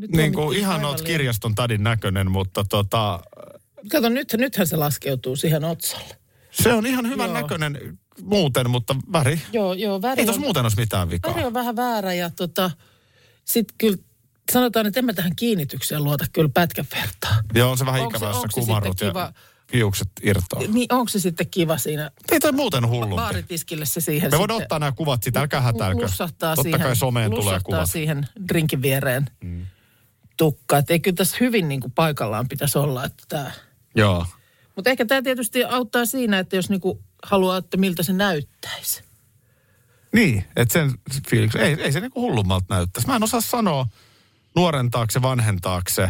Nyt 0.00 0.10
niin 0.10 0.32
kuin 0.32 0.58
ihan 0.58 0.84
oot 0.84 1.00
kirjaston 1.02 1.54
tadin 1.54 1.82
näköinen, 1.82 2.30
mutta 2.30 2.64
tota, 2.68 3.20
Kato, 3.90 4.08
nyt, 4.08 4.34
nythän 4.38 4.66
se 4.66 4.76
laskeutuu 4.76 5.36
siihen 5.36 5.64
otsalle. 5.64 6.16
se 6.50 6.72
on 6.72 6.86
ihan 6.86 7.08
hyvän 7.08 7.30
Joo. 7.30 7.40
näköinen 7.40 7.98
muuten, 8.22 8.70
mutta 8.70 8.96
väri. 9.12 9.40
Joo, 9.52 9.72
joo, 9.74 10.02
väri 10.02 10.20
Ei 10.20 10.26
tuossa 10.26 10.40
muuten 10.42 10.62
olisi 10.62 10.76
mitään 10.76 11.10
vikaa. 11.10 11.34
väri 11.34 11.44
on 11.46 11.54
vähän 11.54 11.76
väärä 11.76 12.14
ja 12.14 12.30
tota, 12.30 12.70
sitten 13.44 13.74
kyllä 13.78 13.96
sanotaan, 14.52 14.86
että 14.86 15.00
en 15.00 15.04
mä 15.06 15.12
tähän 15.12 15.36
kiinnitykseen 15.36 16.04
luota 16.04 16.24
kyllä 16.32 16.50
pätkän 16.54 16.86
vertaa. 16.94 17.40
Joo, 17.54 17.70
on 17.70 17.78
se 17.78 17.86
vähän 17.86 18.02
ikävä, 18.08 18.26
jos 18.26 18.42
kumarrut 18.54 19.00
ja 19.00 19.32
hiukset 19.72 20.08
irtoaa. 20.22 20.62
Niin 20.72 20.94
onko 20.94 21.08
se 21.08 21.18
sitten 21.20 21.46
kiva 21.50 21.78
siinä 21.78 22.10
Ei 22.32 22.40
toi 22.40 22.52
muuten 22.52 22.88
hullumpi. 22.88 23.16
baaritiskille 23.16 23.84
se 23.86 24.00
siihen 24.00 24.30
Me 24.30 24.38
voidaan 24.38 24.62
ottaa 24.62 24.78
nämä 24.78 24.92
kuvat 24.92 25.22
siitä, 25.22 25.40
älkää 25.40 25.60
hätäilkö. 25.60 26.02
lussahtaa 26.02 26.56
Totta 26.56 26.62
siihen, 26.62 26.80
kai 26.80 26.96
someen 26.96 27.30
tulee 27.30 27.60
kuvat. 27.64 27.90
siihen 27.90 28.28
drinkin 28.48 28.82
viereen 28.82 29.30
mm. 29.44 29.66
Tukka. 30.40 30.78
Että 30.78 30.92
ei 30.92 31.00
kyllä 31.00 31.16
tässä 31.16 31.36
hyvin 31.40 31.68
niin 31.68 31.80
kuin 31.80 31.92
paikallaan 31.92 32.48
pitäisi 32.48 32.78
olla. 32.78 33.04
Että 33.04 33.24
tää. 33.28 33.52
Joo. 33.94 34.26
Mutta 34.76 34.90
ehkä 34.90 35.04
tämä 35.04 35.22
tietysti 35.22 35.64
auttaa 35.64 36.04
siinä, 36.04 36.38
että 36.38 36.56
jos 36.56 36.70
niinku 36.70 37.02
haluaa, 37.22 37.56
että 37.56 37.76
miltä 37.76 38.02
se 38.02 38.12
näyttäisi. 38.12 39.04
Niin, 40.12 40.44
että 40.56 40.72
sen 40.72 40.92
fiiliksen, 41.30 41.60
ei, 41.60 41.76
ei 41.80 41.92
se 41.92 42.00
niinku 42.00 42.20
hullummalta 42.20 42.74
näyttäisi. 42.74 43.08
Mä 43.08 43.16
en 43.16 43.22
osaa 43.22 43.40
sanoa 43.40 43.86
nuoren 44.56 44.90
taakse, 44.90 45.22
vanhen 45.22 45.60
taakse. 45.60 46.02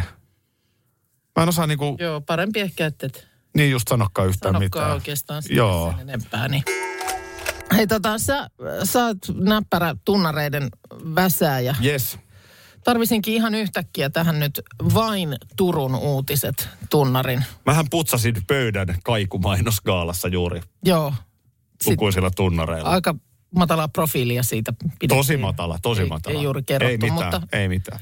Mä 1.35 1.43
en 1.43 1.49
osaa 1.49 1.67
niinku, 1.67 1.97
Joo, 1.99 2.21
parempi 2.21 2.59
ehkä, 2.59 2.85
että 2.85 3.05
et 3.05 3.27
niin 3.57 3.71
just 3.71 3.87
sanokaan 3.87 4.27
yhtään 4.27 4.53
sanokaan 4.53 4.65
mitään. 4.65 4.91
oikeastaan 4.91 5.43
sitä 5.43 5.55
Joo. 5.55 5.93
sen 5.97 6.09
enempää. 6.09 6.47
Niin. 6.47 6.63
Hei 7.75 7.87
tota, 7.87 8.17
sä, 8.17 8.49
sä 8.83 9.05
oot 9.05 9.17
näppärä 9.33 9.95
tunnareiden 10.05 10.69
väsääjä. 11.15 11.75
Yes. 11.83 12.17
Tarvisinkin 12.83 13.33
ihan 13.33 13.55
yhtäkkiä 13.55 14.09
tähän 14.09 14.39
nyt 14.39 14.61
vain 14.93 15.35
Turun 15.57 15.95
uutiset 15.95 16.69
tunnarin. 16.89 17.43
Mähän 17.65 17.85
putsasin 17.89 18.35
pöydän 18.47 18.87
kaikumainosgaalassa 19.03 20.27
juuri 20.27 20.61
Joo. 20.85 21.13
Lukuisilla 21.85 22.31
tunnareilla. 22.31 22.89
aika 22.89 23.15
matalaa 23.55 23.87
profiilia 23.87 24.43
siitä 24.43 24.73
pidettiin. 24.73 25.09
Tosi 25.09 25.37
matala, 25.37 25.79
tosi 25.81 26.01
ei, 26.01 26.07
matala. 26.07 26.35
Ei 26.37 26.43
juuri 26.43 26.63
kerrottu, 26.63 26.91
ei 26.91 26.97
mitään, 27.11 27.33
mutta 27.33 27.57
ei 27.57 27.67
mitään. 27.67 27.99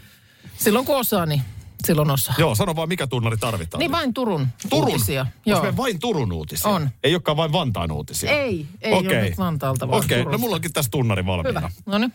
silloin 0.58 0.86
kun 0.86 0.98
osaa, 0.98 1.26
niin 1.26 1.42
silloin 1.86 2.12
osaa. 2.12 2.36
Joo, 2.38 2.56
sano 2.56 2.76
vaan 2.76 2.88
mikä 2.90 3.08
tunnari 3.08 3.38
tarvitaan. 3.38 3.80
Niin 3.80 3.92
vain 3.92 4.14
Turun, 4.14 4.48
Turun? 4.70 4.90
uutisia. 4.90 5.22
Onko 5.22 5.40
Joo. 5.46 5.64
me 5.64 5.78
vain 5.78 6.00
Turun 6.00 6.32
uutisia? 6.34 6.70
On. 6.72 6.90
Ei 7.04 7.16
olekaan 7.16 7.38
vain 7.38 7.52
Vantaan 7.52 7.92
uutisia? 7.92 8.32
Ei, 8.32 8.66
ei 8.82 8.94
ole 8.94 9.00
Okei. 9.08 9.22
nyt 9.22 9.38
Vantaalta, 9.38 9.88
vaan 9.88 10.04
Okei, 10.06 10.18
no 10.18 10.24
Turusta. 10.24 10.38
mulla 10.38 10.56
onkin 10.56 10.74
tässä 10.74 10.92
tunnari 10.92 11.26
valmiina. 11.26 11.60
Hyvä, 11.60 11.72
no 11.86 11.98
niin. 11.98 12.14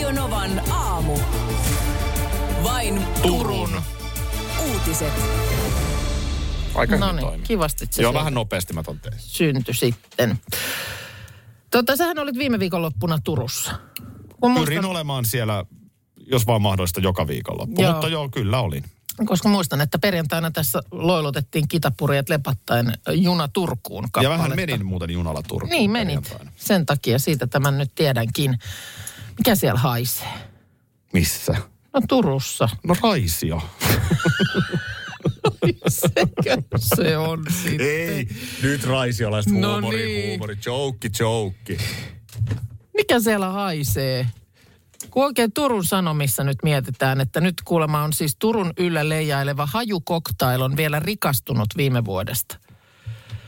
Radio 0.00 0.22
Novan 0.22 0.62
aamu. 0.70 1.18
Vain 2.64 3.06
Turun. 3.22 3.82
uutiset. 4.72 5.12
Aika 6.74 6.96
No 6.96 7.06
hyvin 7.12 7.26
niin, 7.26 7.42
kivasti 7.42 7.86
se 7.90 8.02
Joo, 8.02 8.14
vähän 8.14 8.34
nopeasti 8.34 8.72
mä 8.72 8.82
ton 8.82 9.00
tein. 9.00 9.14
syntyi 9.18 9.74
sitten. 9.74 10.38
Tota, 11.70 11.96
sähän 11.96 12.18
olit 12.18 12.36
viime 12.38 12.58
viikonloppuna 12.58 13.18
Turussa. 13.24 13.70
Kun 14.40 14.54
Pyrin 14.54 14.74
muistan, 14.74 14.84
olemaan 14.90 15.24
siellä, 15.24 15.64
jos 16.26 16.46
vaan 16.46 16.62
mahdollista, 16.62 17.00
joka 17.00 17.26
viikonloppu. 17.26 17.82
Joo. 17.82 17.92
Mutta 17.92 18.08
joo, 18.08 18.28
kyllä 18.28 18.60
olin. 18.60 18.84
koska 19.26 19.48
muistan, 19.48 19.80
että 19.80 19.98
perjantaina 19.98 20.50
tässä 20.50 20.82
loilotettiin 20.90 21.68
kitapurjat 21.68 22.28
lepattaen 22.28 22.92
juna 23.12 23.48
Turkuun 23.48 24.04
Ja 24.04 24.08
kappaletta. 24.12 24.42
vähän 24.44 24.56
menin 24.56 24.86
muuten 24.86 25.10
junalla 25.10 25.42
Turkuun 25.42 25.70
Niin 25.70 25.90
menit. 25.90 26.36
Sen 26.56 26.86
takia 26.86 27.18
siitä 27.18 27.46
tämän 27.46 27.78
nyt 27.78 27.94
tiedänkin. 27.94 28.58
Mikä 29.40 29.54
siellä 29.54 29.80
haisee? 29.80 30.28
Missä? 31.12 31.54
No 31.94 32.00
Turussa. 32.08 32.68
No 32.84 32.96
Raisio. 33.02 33.62
Sekö 35.88 36.56
se 36.76 37.18
on 37.18 37.44
sitten? 37.62 37.86
Ei, 37.86 38.28
nyt 38.62 38.84
raisiolaiset 38.84 39.52
No 39.52 39.72
huumori, 39.72 40.06
niin. 40.06 40.28
huumori, 40.28 40.56
joukki, 40.66 41.08
joukki. 41.20 41.78
Mikä 42.96 43.20
siellä 43.20 43.48
haisee? 43.48 44.26
Kun 45.10 45.24
oikein 45.24 45.52
Turun 45.52 45.84
Sanomissa 45.84 46.44
nyt 46.44 46.58
mietitään, 46.62 47.20
että 47.20 47.40
nyt 47.40 47.54
kuulemma 47.64 48.02
on 48.02 48.12
siis 48.12 48.36
Turun 48.38 48.72
yllä 48.76 49.08
leijaileva 49.08 49.66
hajukoktail 49.66 50.62
on 50.62 50.76
vielä 50.76 51.00
rikastunut 51.00 51.68
viime 51.76 52.04
vuodesta. 52.04 52.56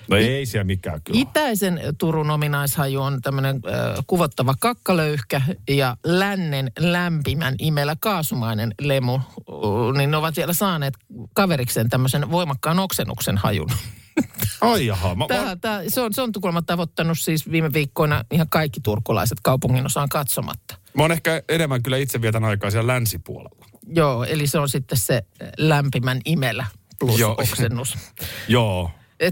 No 0.09 0.17
ei 0.17 0.47
siellä 0.47 0.65
mikään 0.65 1.03
kyllä. 1.05 1.21
Itäisen 1.21 1.81
Turun 1.99 2.31
ominaishaju 2.31 3.01
on 3.01 3.23
tämmöinen 3.23 3.57
äh, 3.57 4.05
kuvottava 4.07 4.55
kakkalöyhkä 4.61 5.43
ja 5.69 5.97
lännen 6.05 6.73
lämpimän 6.79 7.55
imellä 7.59 7.97
kaasumainen 8.01 8.75
lemu, 8.81 9.15
uh, 9.47 9.93
niin 9.93 10.11
ne 10.11 10.17
ovat 10.17 10.37
vielä 10.37 10.53
saaneet 10.53 10.95
kaverikseen 11.35 11.89
tämmöisen 11.89 12.31
voimakkaan 12.31 12.79
oksennuksen 12.79 13.39
hajun. 13.39 13.71
Ai 14.61 14.87
jaha, 14.87 15.15
mä, 15.15 15.27
Tää, 15.29 15.45
mä, 15.45 15.57
tää, 15.57 15.83
se, 15.89 16.01
on, 16.01 16.15
se 16.15 16.23
on 16.23 16.33
kuulemma 16.41 16.63
tavoittanut 16.63 17.19
siis 17.19 17.51
viime 17.51 17.73
viikkoina 17.73 18.25
ihan 18.31 18.49
kaikki 18.49 18.81
turkulaiset 18.81 19.39
kaupungin 19.43 19.87
osaan 19.87 20.09
katsomatta. 20.09 20.75
mä 20.95 21.03
oon 21.03 21.13
ehkä 21.13 21.43
enemmän 21.49 21.83
kyllä 21.83 21.97
itse 21.97 22.23
vietän 22.23 22.45
aikaa 22.45 22.71
siellä 22.71 22.93
länsipuolella. 22.93 23.67
Joo, 23.87 24.25
eli 24.25 24.47
se 24.47 24.59
on 24.59 24.69
sitten 24.69 24.99
se 24.99 25.23
lämpimän 25.59 26.21
imelä 26.25 26.67
plus 26.99 27.21
Joo. 27.21 27.33
oksennus. 27.39 27.99
Joo. 28.49 28.91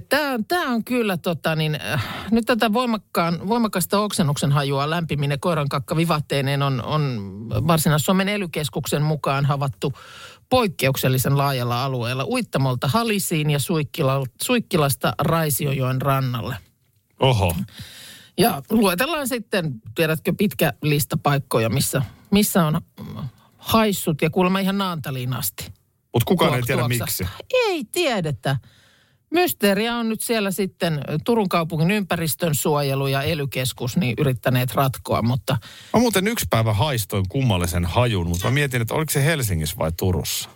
Tämä 0.09 0.33
on, 0.33 0.45
tää 0.45 0.63
on 0.63 0.85
kyllä 0.85 1.17
tota 1.17 1.57
niin, 1.57 1.79
äh, 1.81 2.07
nyt 2.31 2.47
tätä 2.47 2.73
voimakkaan, 2.73 3.49
voimakasta 3.49 4.01
oksennuksen 4.01 4.53
hajua 4.53 4.91
lämpiminen 4.91 5.41
koirankakka 5.41 5.97
vivahteineen 5.97 6.63
on, 6.63 6.83
on 6.85 7.33
Varsinais-Suomen 7.67 8.29
elykeskuksen 8.29 9.03
mukaan 9.03 9.47
havattu 9.47 9.93
poikkeuksellisen 10.51 11.39
laajalla 11.39 11.85
alueella 11.85 12.25
Uittamolta 12.25 12.89
Halisiin 12.89 13.51
ja 13.51 13.59
Suikkila, 13.59 14.25
Suikkilasta 14.43 15.15
Raisiojoen 15.19 16.03
rannalle. 16.03 16.57
Oho. 17.21 17.57
Ja 18.39 18.63
luetellaan 18.71 19.29
sitten, 19.29 19.73
tiedätkö, 19.95 20.33
pitkä 20.39 20.73
lista 20.83 21.17
paikkoja, 21.23 21.69
missä, 21.69 22.03
missä 22.31 22.67
on 22.67 22.81
haissut 23.59 24.23
ja 24.23 24.31
kuulemma 24.31 24.59
ihan 24.59 24.79
Naantaliin 24.79 25.33
asti. 25.33 25.65
Mutta 26.13 26.25
kukaan 26.27 26.55
ei 26.55 26.61
Tuok- 26.61 26.67
tiedä 26.67 26.81
tuoksahtaa. 26.81 27.07
miksi. 27.07 27.49
Ei 27.69 27.85
tiedetä. 27.93 28.57
Mysteeriä 29.31 29.97
on 29.97 30.09
nyt 30.09 30.21
siellä 30.21 30.51
sitten 30.51 31.01
Turun 31.25 31.49
kaupungin 31.49 31.91
ympäristön 31.91 32.55
suojelu 32.55 33.07
ja 33.07 33.23
elykeskus 33.23 33.97
niin 33.97 34.15
yrittäneet 34.19 34.75
ratkoa, 34.75 35.23
mutta 35.23 35.59
Mä 35.95 36.01
muuten 36.01 36.29
yksi 36.29 36.47
päivä 36.51 36.73
haistoin 36.73 37.29
kummallisen 37.29 37.85
hajun, 37.85 38.29
mutta 38.29 38.47
mä 38.47 38.51
mietin, 38.51 38.83
että 38.83 38.95
oliko 38.95 39.13
se 39.13 39.25
Helsingissä 39.25 39.77
vai 39.79 39.93
Turussa. 39.93 40.49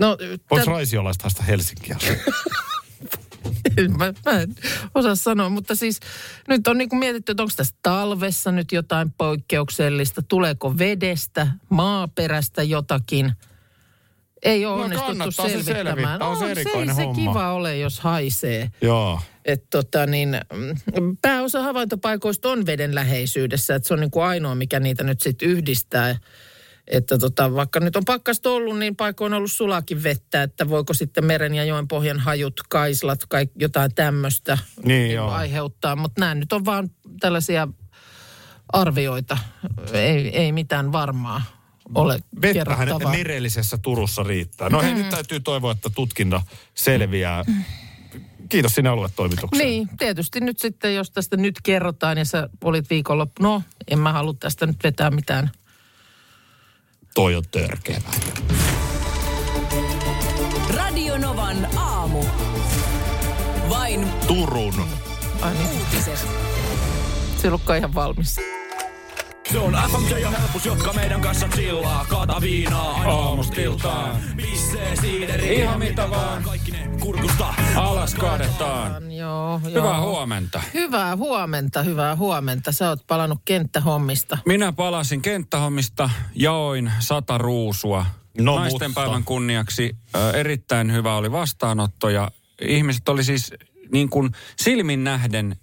no, 0.00 0.16
Voiko 0.50 0.64
tä- 0.64 0.70
raisiolaista 0.70 1.22
haista 1.22 1.42
Helsinkiä? 1.42 1.96
mä, 3.98 4.12
mä 4.24 4.40
en 4.40 4.54
osaa 4.94 5.14
sanoa, 5.14 5.48
mutta 5.48 5.74
siis 5.74 6.00
nyt 6.48 6.68
on 6.68 6.78
niin 6.78 6.88
kuin 6.88 6.98
mietitty, 6.98 7.32
että 7.32 7.42
onko 7.42 7.52
tässä 7.56 7.74
talvessa 7.82 8.52
nyt 8.52 8.72
jotain 8.72 9.12
poikkeuksellista, 9.18 10.22
tuleeko 10.22 10.78
vedestä, 10.78 11.46
maaperästä 11.68 12.62
jotakin. 12.62 13.32
Ei 14.42 14.66
ole 14.66 14.76
No 14.76 15.04
onnistuttu 15.04 15.30
se 15.42 15.48
selvittämään. 15.48 15.86
selvittää, 15.96 16.28
on 16.28 16.38
se 16.38 16.50
erikoinen 16.50 16.94
se, 16.94 17.00
ei 17.02 17.06
homma. 17.06 17.22
se 17.24 17.24
kiva 17.32 17.52
ole, 17.52 17.76
jos 17.78 18.00
haisee. 18.00 18.70
Joo. 18.80 19.20
Et 19.44 19.70
tota 19.70 20.06
niin, 20.06 20.40
mm, 20.52 21.16
pääosa 21.22 21.62
havaintopaikoista 21.62 22.48
on 22.48 22.66
veden 22.66 22.94
läheisyydessä, 22.94 23.74
että 23.74 23.88
se 23.88 23.94
on 23.94 24.00
niin 24.00 24.10
kuin 24.10 24.24
ainoa, 24.24 24.54
mikä 24.54 24.80
niitä 24.80 25.04
nyt 25.04 25.20
sitten 25.20 25.48
yhdistää. 25.48 26.18
Että 26.86 27.18
tota, 27.18 27.54
vaikka 27.54 27.80
nyt 27.80 27.96
on 27.96 28.04
pakkasta 28.04 28.50
ollut, 28.50 28.78
niin 28.78 28.96
paikoin 28.96 29.32
on 29.32 29.36
ollut 29.36 29.52
sulakin 29.52 30.02
vettä, 30.02 30.42
että 30.42 30.68
voiko 30.68 30.94
sitten 30.94 31.24
meren 31.24 31.54
ja 31.54 31.64
joen 31.64 31.88
pohjan 31.88 32.20
hajut, 32.20 32.60
kaislat, 32.68 33.20
kaik, 33.28 33.50
jotain 33.58 33.94
tämmöistä 33.94 34.58
Niin, 34.84 35.14
joo. 35.14 35.30
aiheuttaa. 35.30 35.96
Mutta 35.96 36.20
nämä 36.20 36.34
nyt 36.34 36.52
on 36.52 36.64
vaan 36.64 36.90
tällaisia 37.20 37.68
arvioita, 38.72 39.38
ei, 39.92 40.28
ei 40.36 40.52
mitään 40.52 40.92
varmaa 40.92 41.42
ole 41.94 42.18
Vettähän 42.42 42.88
merellisessä 43.10 43.78
Turussa 43.78 44.22
riittää. 44.22 44.68
No 44.68 44.82
hei, 44.82 44.94
nyt 44.94 45.10
täytyy 45.10 45.40
toivoa, 45.40 45.72
että 45.72 45.90
tutkinta 45.90 46.42
selviää. 46.74 47.44
Kiitos 48.48 48.74
sinne 48.74 48.90
aluetoimitukseen. 48.90 49.68
Niin, 49.68 49.88
tietysti 49.98 50.40
nyt 50.40 50.58
sitten, 50.58 50.94
jos 50.94 51.10
tästä 51.10 51.36
nyt 51.36 51.54
kerrotaan 51.62 52.18
ja 52.18 52.24
sä 52.24 52.48
olit 52.64 52.90
viikonloppu, 52.90 53.42
no 53.42 53.62
en 53.88 53.98
mä 53.98 54.12
halua 54.12 54.34
tästä 54.40 54.66
nyt 54.66 54.76
vetää 54.84 55.10
mitään. 55.10 55.50
Toi 57.14 57.34
on 57.34 57.44
törkeä. 57.50 58.00
Radio 60.68 61.18
Novan 61.18 61.68
aamu. 61.76 62.24
Vain 63.68 64.06
Turun. 64.26 64.86
Ai 65.40 65.54
niin, 65.54 65.68
uutiset. 65.68 66.28
se 67.42 67.48
ihan 67.78 67.94
valmis. 67.94 68.36
Se 69.52 69.58
on 69.58 69.72
FMJ 69.90 70.18
ja 70.18 70.30
helpus, 70.30 70.66
jotka 70.66 70.92
meidän 70.92 71.20
kanssa 71.20 71.48
chillaa. 71.48 72.04
Kaata 72.08 72.40
viinaa 72.40 72.92
aina 72.92 73.12
aamustiltaan. 73.12 74.16
Pissee 74.36 74.96
siideri. 74.96 75.56
Ihan 75.56 75.78
mitä 75.78 76.10
vaan. 76.10 76.42
Kaikki 76.42 76.70
ne 76.70 76.90
kurkusta. 77.00 77.54
Alas 77.74 78.14
kaadetaan. 78.14 79.12
Joo, 79.12 79.60
joo. 79.68 79.82
Hyvää 79.82 80.00
huomenta. 80.00 80.62
Hyvää 80.74 81.16
huomenta, 81.16 81.82
hyvää 81.82 82.16
huomenta. 82.16 82.72
Sä 82.72 82.88
oot 82.88 83.06
palannut 83.06 83.38
kenttähommista. 83.44 84.38
Minä 84.46 84.72
palasin 84.72 85.22
kenttähommista, 85.22 86.10
jaoin 86.34 86.92
sata 86.98 87.38
ruusua. 87.38 88.06
No 88.40 88.56
Naisten 88.56 88.90
mutta. 88.90 89.00
päivän 89.00 89.24
kunniaksi 89.24 89.96
ö, 90.16 90.30
erittäin 90.30 90.92
hyvä 90.92 91.16
oli 91.16 91.32
vastaanotto 91.32 92.08
ja 92.08 92.30
ihmiset 92.62 93.08
oli 93.08 93.24
siis 93.24 93.52
niin 93.92 94.08
kuin 94.10 94.30
silmin 94.56 95.04
nähden 95.04 95.56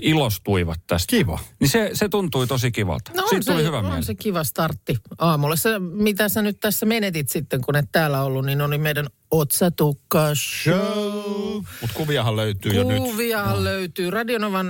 ilostuivat 0.00 0.80
tästä. 0.86 1.10
Kiva. 1.10 1.38
Niin 1.60 1.68
se, 1.68 1.90
se 1.92 2.08
tuntui 2.08 2.46
tosi 2.46 2.70
kivalta. 2.72 3.10
No 3.14 3.22
on 3.22 3.28
Siitä 3.28 3.44
se, 3.44 3.52
tuli 3.52 3.64
hyvä 3.64 3.78
on 3.78 3.84
mieli. 3.84 4.02
se 4.04 4.14
kiva 4.14 4.44
startti 4.44 4.96
aamulla. 5.18 5.56
Se, 5.56 5.78
mitä 5.78 6.28
sä 6.28 6.42
nyt 6.42 6.60
tässä 6.60 6.86
menetit 6.86 7.28
sitten, 7.28 7.60
kun 7.60 7.76
et 7.76 7.88
täällä 7.92 8.22
ollut, 8.22 8.44
niin 8.46 8.60
oli 8.60 8.78
meidän 8.78 9.06
Otsatukka 9.30 10.34
Show. 10.34 11.62
Mut 11.80 11.90
kuviahan 11.94 12.36
löytyy 12.36 12.72
jo 12.72 12.84
nyt. 12.84 12.98
Kuvia 12.98 13.64
löytyy. 13.64 14.10
Radionovan, 14.10 14.66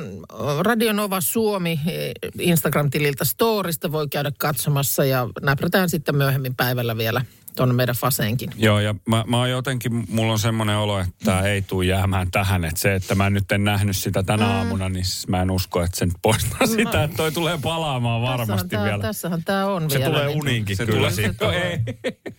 Radionova 0.60 1.20
Suomi 1.20 1.80
eh, 1.86 2.12
Instagram-tililtä 2.38 3.24
Storista 3.24 3.92
voi 3.92 4.08
käydä 4.08 4.32
katsomassa 4.38 5.04
ja 5.04 5.28
näprätään 5.42 5.90
sitten 5.90 6.16
myöhemmin 6.16 6.54
päivällä 6.56 6.96
vielä 6.96 7.24
tuonne 7.56 7.74
meidän 7.74 7.94
Faseenkin. 7.94 8.50
Joo, 8.56 8.80
ja 8.80 8.94
mä, 9.08 9.24
mä 9.26 9.38
oon 9.38 9.50
jotenkin, 9.50 10.04
mulla 10.08 10.32
on 10.32 10.38
semmoinen 10.38 10.76
olo, 10.76 10.98
että 11.00 11.12
tämä 11.24 11.40
ei 11.40 11.62
tule 11.62 11.84
jäämään 11.84 12.30
tähän. 12.30 12.64
Että 12.64 12.80
se, 12.80 12.94
että 12.94 13.14
mä 13.14 13.30
nyt 13.30 13.52
en 13.52 13.64
nähnyt 13.64 13.96
sitä 13.96 14.22
tänä 14.22 14.44
Mm. 14.46 14.50
aamuna, 14.52 14.88
niin 14.88 15.04
siis 15.04 15.28
mä 15.28 15.42
en 15.42 15.50
usko, 15.50 15.82
että 15.82 15.96
se 15.98 16.06
nyt 16.06 16.14
poistaa 16.22 16.66
sitä, 16.66 17.04
että 17.04 17.16
toi 17.16 17.32
tulee 17.32 17.58
palaamaan 17.62 18.22
varmasti 18.22 18.46
tässähän 18.52 18.68
tää, 18.68 18.84
vielä. 18.84 19.02
Tässähän 19.02 19.42
tämä 19.44 19.66
on 19.66 19.90
Se 19.90 19.98
vielä. 19.98 20.10
tulee 20.10 20.26
niin- 20.26 20.38
uniinkin 20.38 20.76
Se 20.76 20.86
kyllä 20.86 20.96
tulee 20.98 21.10
siitä. 21.10 21.30
sitten. 21.30 21.50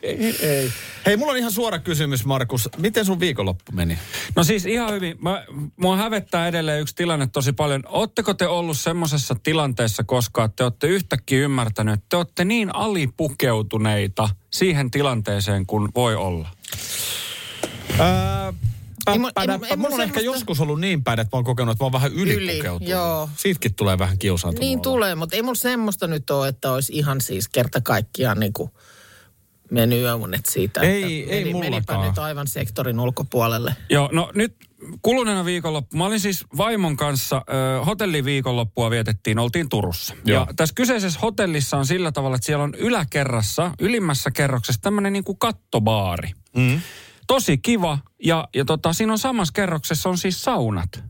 Ei. 0.02 0.38
Ei. 0.42 0.72
Hei, 1.06 1.18
mulla 1.18 1.32
on 1.32 1.38
ihan 1.38 1.52
suora 1.52 1.80
kysymys, 1.80 2.26
Markus. 2.26 2.70
Miten 2.78 3.06
sun 3.06 3.20
viikonloppu 3.20 3.72
meni? 3.72 3.98
No 4.36 4.44
siis 4.44 4.66
ihan 4.66 4.92
hyvin. 4.94 5.18
Mä, 5.22 5.46
mua 5.78 5.98
hävettää 5.98 6.48
edelleen 6.48 6.82
yksi 6.82 6.96
tilanne 6.96 7.28
tosi 7.28 7.54
paljon. 7.54 7.84
Oletteko 7.88 8.34
te 8.34 8.48
ollut 8.48 8.78
semmoisessa 8.78 9.36
tilanteessa 9.44 10.04
koskaan, 10.04 10.46
että 10.46 10.56
te 10.56 10.64
olette 10.64 10.88
yhtäkkiä 10.88 11.40
ymmärtänyt, 11.40 11.94
että 11.94 12.06
te 12.10 12.18
olette 12.18 12.46
niin 12.46 12.76
alipukeutuneita 12.76 14.30
siihen 14.58 14.92
tilanteeseen 14.92 15.66
kuin 15.66 15.90
voi 15.96 16.16
olla? 16.16 16.50
Ää, 18.00 18.54
Ei 19.08 19.14
ei- 19.14 19.20
ei 19.70 19.76
mulla 19.76 19.90
mun 19.90 19.94
on 19.94 20.02
ehkä 20.02 20.20
joskus 20.20 20.62
ollut 20.62 20.80
niin 20.82 21.04
päin, 21.04 21.20
että 21.20 21.36
mä 21.36 21.38
oon 21.38 21.44
kokenut, 21.46 21.72
että 21.72 21.84
mä 21.84 21.86
oon 21.86 21.92
vähän 21.92 22.14
ylipukeutunut. 22.14 22.82
Yli, 22.82 22.90
joo. 22.92 23.30
Siitäkin 23.38 23.74
tulee 23.74 24.00
vähän 24.00 24.18
kiusaantunut. 24.18 24.60
Niin 24.60 24.78
olo. 24.80 24.84
tulee, 24.84 25.16
mutta 25.16 25.36
ei 25.36 25.42
mulla 25.42 25.56
semmoista 25.56 26.08
nyt 26.08 26.30
ole, 26.30 26.48
että 26.48 26.72
olisi 26.72 26.94
ihan 26.96 27.22
siis 27.22 27.48
kerta 27.48 27.82
kaikkiaan 27.82 28.40
niin 28.40 28.54
kuin 28.54 28.72
mennyt 29.72 30.00
yöunet 30.00 30.46
siitä. 30.46 30.82
Ei- 30.82 31.22
että 31.24 31.36
ei 31.36 31.44
meni, 31.46 31.54
menipä 31.60 31.94
mullakaan. 31.94 32.08
nyt 32.08 32.18
aivan 32.18 32.48
sektorin 32.48 33.00
ulkopuolelle. 33.00 33.76
Joo, 33.90 34.10
no 34.12 34.32
nyt 34.36 34.56
kuluneena 35.02 35.46
viikonloppu, 35.46 35.98
mä 35.98 36.06
olin 36.06 36.20
siis 36.20 36.46
vaimon 36.58 36.98
kanssa, 36.98 37.42
ö, 37.50 37.86
hotelliviikonloppua 37.86 38.90
vietettiin, 38.90 39.40
oltiin 39.40 39.70
Turussa. 39.70 40.16
Joo. 40.26 40.46
Ja 40.48 40.54
tässä 40.56 40.76
kyseisessä 40.76 41.20
hotellissa 41.20 41.78
on 41.78 41.86
sillä 41.86 42.12
tavalla, 42.12 42.36
että 42.36 42.46
siellä 42.46 42.64
on 42.64 42.76
yläkerrassa, 42.76 43.72
ylimmässä 43.80 44.32
kerroksessa 44.32 44.82
tämmöinen 44.82 45.14
niin 45.14 45.24
kuin 45.24 45.40
kattobaari. 45.40 46.32
Mm. 46.56 46.82
Tosi 47.28 47.58
kiva, 47.58 48.00
ja, 48.24 48.48
ja 48.56 48.66
tota, 48.66 48.94
siinä 48.94 49.12
on 49.12 49.20
samassa 49.20 49.52
kerroksessa 49.54 50.10
on 50.10 50.18
siis 50.18 50.44
saunat. 50.44 51.04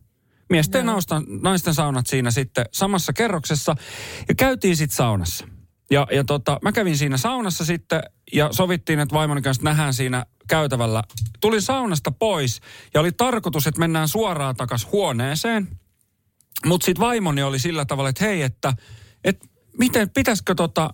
Miesten 0.49 0.80
ja 0.80 0.86
naisten, 0.86 1.23
naisten 1.41 1.73
saunat 1.73 2.08
siinä 2.08 2.32
sitten 2.32 2.65
samassa 2.71 3.13
kerroksessa. 3.13 3.75
Ja 4.30 4.36
käytiin 4.36 4.75
sitten 4.75 4.95
saunassa. 4.95 5.47
Ja, 5.91 6.08
ja 6.12 6.23
tota, 6.23 6.60
mä 6.62 6.71
kävin 6.71 6.97
siinä 6.97 7.17
saunassa 7.17 7.65
sitten 7.65 8.04
ja 8.34 8.50
sovittiin, 8.52 9.00
että 9.00 9.15
vaimoni 9.15 9.41
kanssa 9.41 9.63
nähdään 9.63 9.93
siinä 9.93 10.26
käytävällä. 10.47 11.04
Tulin 11.41 11.62
saunasta 11.62 12.12
pois 12.12 12.62
ja 12.93 13.00
oli 13.00 13.12
tarkoitus, 13.12 13.67
että 13.67 13.80
mennään 13.80 14.08
suoraan 14.08 14.56
takas 14.56 14.88
huoneeseen. 14.91 15.67
Mutta 16.65 16.86
sitten 16.86 17.06
vaimoni 17.06 17.43
oli 17.43 17.60
sillä 17.60 17.86
tavalla, 17.86 18.10
että 18.10 18.26
hei, 18.26 18.41
että, 18.41 18.73
että 19.23 19.47
miten, 19.78 20.10
pitäisikö 20.10 20.56
tota 20.56 20.93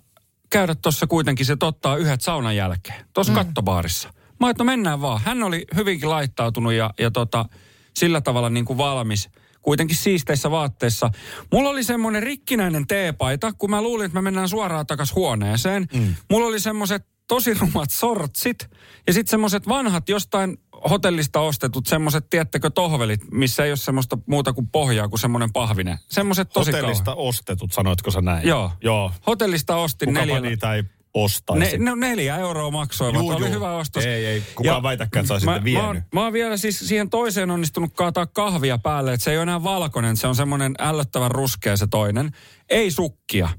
käydä 0.49 0.75
tuossa 0.75 1.07
kuitenkin 1.07 1.45
se 1.45 1.55
tottaa 1.55 1.97
yhdet 1.97 2.21
saunan 2.21 2.55
jälkeen, 2.55 3.05
tuossa 3.13 3.33
mm. 3.33 3.37
kattobaarissa. 3.37 4.13
Mä 4.39 4.49
että 4.49 4.63
no 4.63 4.65
mennään 4.65 5.01
vaan. 5.01 5.21
Hän 5.25 5.43
oli 5.43 5.65
hyvinkin 5.75 6.09
laittautunut 6.09 6.73
ja, 6.73 6.93
ja 6.99 7.11
tota, 7.11 7.45
sillä 7.93 8.21
tavalla 8.21 8.49
niin 8.49 8.65
kuin 8.65 8.77
valmis 8.77 9.29
kuitenkin 9.63 9.97
siisteissä 9.97 10.51
vaatteissa. 10.51 11.09
Mulla 11.51 11.69
oli 11.69 11.83
semmoinen 11.83 12.23
rikkinäinen 12.23 12.87
teepaita, 12.87 13.53
kun 13.53 13.69
mä 13.69 13.81
luulin, 13.81 14.05
että 14.05 14.15
me 14.15 14.21
mennään 14.21 14.49
suoraan 14.49 14.87
takas 14.87 15.15
huoneeseen. 15.15 15.87
Mm. 15.93 16.15
Mulla 16.29 16.47
oli 16.47 16.59
semmoiset 16.59 17.05
tosi 17.27 17.53
rumat 17.53 17.91
sortsit 17.91 18.69
ja 19.07 19.13
sitten 19.13 19.31
semmoiset 19.31 19.67
vanhat 19.67 20.09
jostain 20.09 20.57
hotellista 20.89 21.39
ostetut 21.39 21.85
semmoiset, 21.85 22.29
tiettäkö, 22.29 22.69
tohvelit, 22.69 23.31
missä 23.31 23.65
ei 23.65 23.71
ole 23.71 23.77
semmoista 23.77 24.17
muuta 24.27 24.53
kuin 24.53 24.67
pohjaa 24.67 25.09
kuin 25.09 25.19
semmoinen 25.19 25.53
pahvinen. 25.53 25.97
Semmoiset 26.09 26.49
tosi 26.49 26.71
Hotellista 26.71 27.05
kauheat. 27.05 27.27
ostetut, 27.29 27.71
sanoitko 27.73 28.11
sä 28.11 28.21
näin? 28.21 28.47
Joo. 28.47 28.71
Joo. 28.81 29.11
Hotellista 29.27 29.75
ostin 29.75 30.07
Kukapa 30.07 30.25
neljällä. 30.25 30.49
niitä 30.49 30.73
ei 30.75 30.83
ostaisi? 31.13 31.77
Ne, 31.77 31.85
no 31.85 31.95
neljä 31.95 32.37
euroa 32.37 32.71
maksoivat. 32.71 33.21
Juu, 33.21 33.29
oli 33.29 33.45
juu. 33.45 33.53
hyvä 33.53 33.75
ostos. 33.75 34.05
Ei, 34.05 34.25
ei. 34.25 34.43
Kukaan 34.55 34.83
väitäkään, 34.83 35.21
että 35.23 35.27
sä 35.27 35.33
olisit 35.33 35.45
mä, 35.45 35.53
ne 35.53 35.59
mä, 35.59 35.63
vienyt. 35.63 35.85
oon, 35.85 36.01
mä 36.13 36.23
oon 36.23 36.33
vielä 36.33 36.57
siis 36.57 36.79
siihen 36.79 37.09
toiseen 37.09 37.51
onnistunut 37.51 37.93
kaataa 37.93 38.25
kahvia 38.25 38.77
päälle, 38.77 39.13
että 39.13 39.23
se 39.23 39.31
ei 39.31 39.37
ole 39.37 39.43
enää 39.43 39.63
valkoinen, 39.63 40.17
se 40.17 40.27
on 40.27 40.35
semmoinen 40.35 40.75
ällöttävän 40.79 41.31
ruskea 41.31 41.77
se 41.77 41.87
toinen. 41.87 42.31
Ei 42.69 42.91
sukkia. 42.91 43.49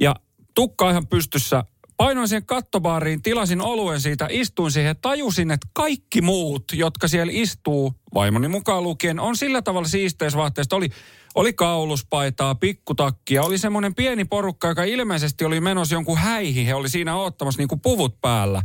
Ja 0.00 0.14
tukka 0.54 0.90
ihan 0.90 1.06
pystyssä. 1.06 1.64
Painoin 1.96 2.28
siihen 2.28 2.46
kattobaariin, 2.46 3.22
tilasin 3.22 3.60
oluen 3.60 4.00
siitä, 4.00 4.28
istuin 4.30 4.70
siihen, 4.70 4.96
tajusin, 5.02 5.50
että 5.50 5.66
kaikki 5.72 6.20
muut, 6.20 6.64
jotka 6.72 7.08
siellä 7.08 7.32
istuu, 7.36 7.94
vaimoni 8.14 8.48
mukaan 8.48 8.82
lukien, 8.82 9.20
on 9.20 9.36
sillä 9.36 9.62
tavalla 9.62 9.88
siisteisvaatteista. 9.88 10.76
Oli, 10.76 10.88
oli 11.34 11.52
kauluspaitaa, 11.52 12.54
pikkutakkia, 12.54 13.42
oli 13.42 13.58
semmoinen 13.58 13.94
pieni 13.94 14.24
porukka, 14.24 14.68
joka 14.68 14.84
ilmeisesti 14.84 15.44
oli 15.44 15.60
menossa 15.60 15.94
jonkun 15.94 16.18
häihin. 16.18 16.66
He 16.66 16.74
oli 16.74 16.88
siinä 16.88 17.16
oottamassa 17.16 17.58
niin 17.58 17.68
kuin 17.68 17.80
puvut 17.80 18.20
päällä. 18.20 18.62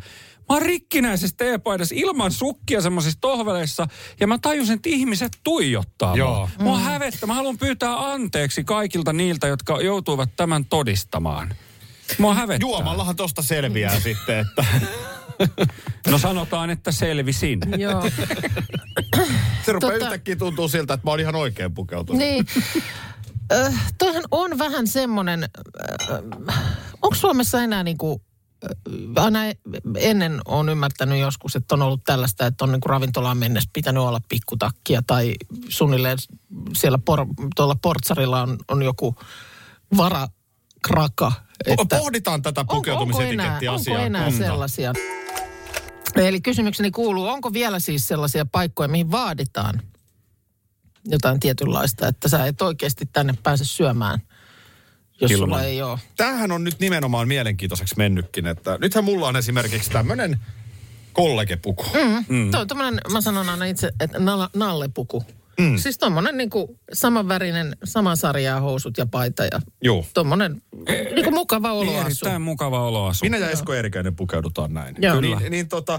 Mä 0.49 0.55
oon 0.55 0.61
rikkinäisessä 0.61 1.35
teepaidassa 1.37 1.95
ilman 1.97 2.31
sukkia 2.31 2.81
semmoisissa 2.81 3.17
tohveleissa 3.21 3.87
ja 4.19 4.27
mä 4.27 4.37
tajusin, 4.41 4.75
että 4.75 4.89
ihmiset 4.89 5.31
tuijottaa 5.43 6.15
Joo. 6.15 6.49
mua. 6.57 6.65
Mua 6.65 6.79
hävettä. 6.79 7.27
Mä 7.27 7.33
haluan 7.33 7.57
pyytää 7.57 8.11
anteeksi 8.11 8.63
kaikilta 8.63 9.13
niiltä, 9.13 9.47
jotka 9.47 9.81
joutuivat 9.81 10.29
tämän 10.35 10.65
todistamaan. 10.65 11.55
Mua 12.17 12.33
hävettää. 12.33 12.69
Juomallahan 12.69 13.15
tosta 13.15 13.41
selviää 13.41 13.99
sitten, 14.09 14.39
että 14.39 14.65
No 16.11 16.17
sanotaan, 16.17 16.69
että 16.69 16.91
selvisin. 16.91 17.59
Joo. 17.77 18.03
se 19.65 19.71
rupeaa 19.71 19.91
Tota- 19.91 19.95
yhtäkkiä 19.95 20.35
tuntuu 20.35 20.67
siltä, 20.67 20.93
että 20.93 21.07
mä 21.07 21.11
oon 21.11 21.19
ihan 21.19 21.35
oikein 21.35 21.73
pukeutunut. 21.73 22.19
Niin. 22.19 22.45
Ö, 23.51 23.71
toihan 23.97 24.23
on 24.31 24.59
vähän 24.59 24.87
semmoinen, 24.87 25.43
äh, 26.09 26.63
onko 27.01 27.15
Suomessa 27.15 27.61
enää 27.61 27.83
niinku 27.83 28.21
äh, 29.17 29.23
aina 29.23 29.39
ennen 29.97 30.41
on 30.45 30.69
ymmärtänyt 30.69 31.19
joskus, 31.19 31.55
että 31.55 31.75
on 31.75 31.81
ollut 31.81 32.03
tällaista, 32.03 32.45
että 32.45 32.63
on 32.65 32.71
niin 32.71 32.81
kuin 32.81 32.89
ravintolaan 32.89 33.37
mennessä 33.37 33.69
pitänyt 33.73 34.03
olla 34.03 34.21
pikkutakkia 34.29 35.01
tai 35.07 35.33
suunnilleen 35.69 36.17
siellä 36.73 36.97
por, 36.97 37.25
tuolla 37.55 37.75
portsarilla 37.81 38.41
on, 38.41 38.57
on 38.67 38.83
joku 38.83 39.15
varakraka. 39.97 41.31
Että 41.65 41.97
Pohditaan 41.99 42.41
tätä 42.41 42.65
pukeutumisetikettiasiaa. 42.69 43.95
Onko 43.95 44.05
enää, 44.05 44.25
onko 44.25 44.35
enää 44.37 44.47
sellaisia? 44.47 44.93
Eli 46.17 46.41
kysymykseni 46.41 46.91
kuuluu, 46.91 47.27
onko 47.27 47.53
vielä 47.53 47.79
siis 47.79 48.07
sellaisia 48.07 48.45
paikkoja, 48.45 48.87
mihin 48.87 49.11
vaaditaan 49.11 49.81
jotain 51.05 51.39
tietynlaista, 51.39 52.07
että 52.07 52.29
sä 52.29 52.45
et 52.45 52.61
oikeasti 52.61 53.09
tänne 53.13 53.33
pääse 53.43 53.65
syömään, 53.65 54.21
jos 55.21 55.31
Ilman. 55.31 55.49
sulla 55.49 55.63
ei 55.63 55.81
ole. 55.81 55.99
Tämähän 56.17 56.51
on 56.51 56.63
nyt 56.63 56.79
nimenomaan 56.79 57.27
mielenkiintoiseksi 57.27 57.95
mennytkin, 57.97 58.47
että 58.47 58.77
nythän 58.81 59.03
mulla 59.03 59.27
on 59.27 59.35
esimerkiksi 59.35 59.89
tämmöinen 59.91 60.39
kollegepuku. 61.13 61.83
Mm. 61.83 62.25
Mm. 62.35 62.51
Tuo 62.51 62.59
on 62.59 62.67
tommonen, 62.67 63.01
mä 63.11 63.21
sanon 63.21 63.49
aina 63.49 63.65
itse, 63.65 63.91
että 63.99 64.17
nal- 64.17 64.49
nallepuku. 64.55 65.23
Mm. 65.59 65.77
Siis 65.77 65.97
tommonen 65.97 66.37
niinku 66.37 66.79
samanvärinen, 66.93 67.75
saman 67.83 68.17
sarjaa 68.17 68.59
housut 68.59 68.97
ja 68.97 69.05
paita 69.05 69.43
ja 69.43 69.59
Joo. 69.83 70.05
tommonen 70.13 70.61
niinku 71.15 71.31
mukava 71.31 71.69
Niin, 71.69 71.77
oloasu. 71.89 72.05
erittäin 72.05 72.41
mukava 72.41 72.87
oloasu. 72.87 73.25
Minä 73.25 73.37
ja 73.37 73.49
Esko 73.49 73.73
Eerikäinen 73.73 74.15
pukeudutaan 74.15 74.73
näin. 74.73 74.95
Joo. 74.99 75.21
Niin, 75.21 75.37
niin 75.49 75.67
tota, 75.69 75.93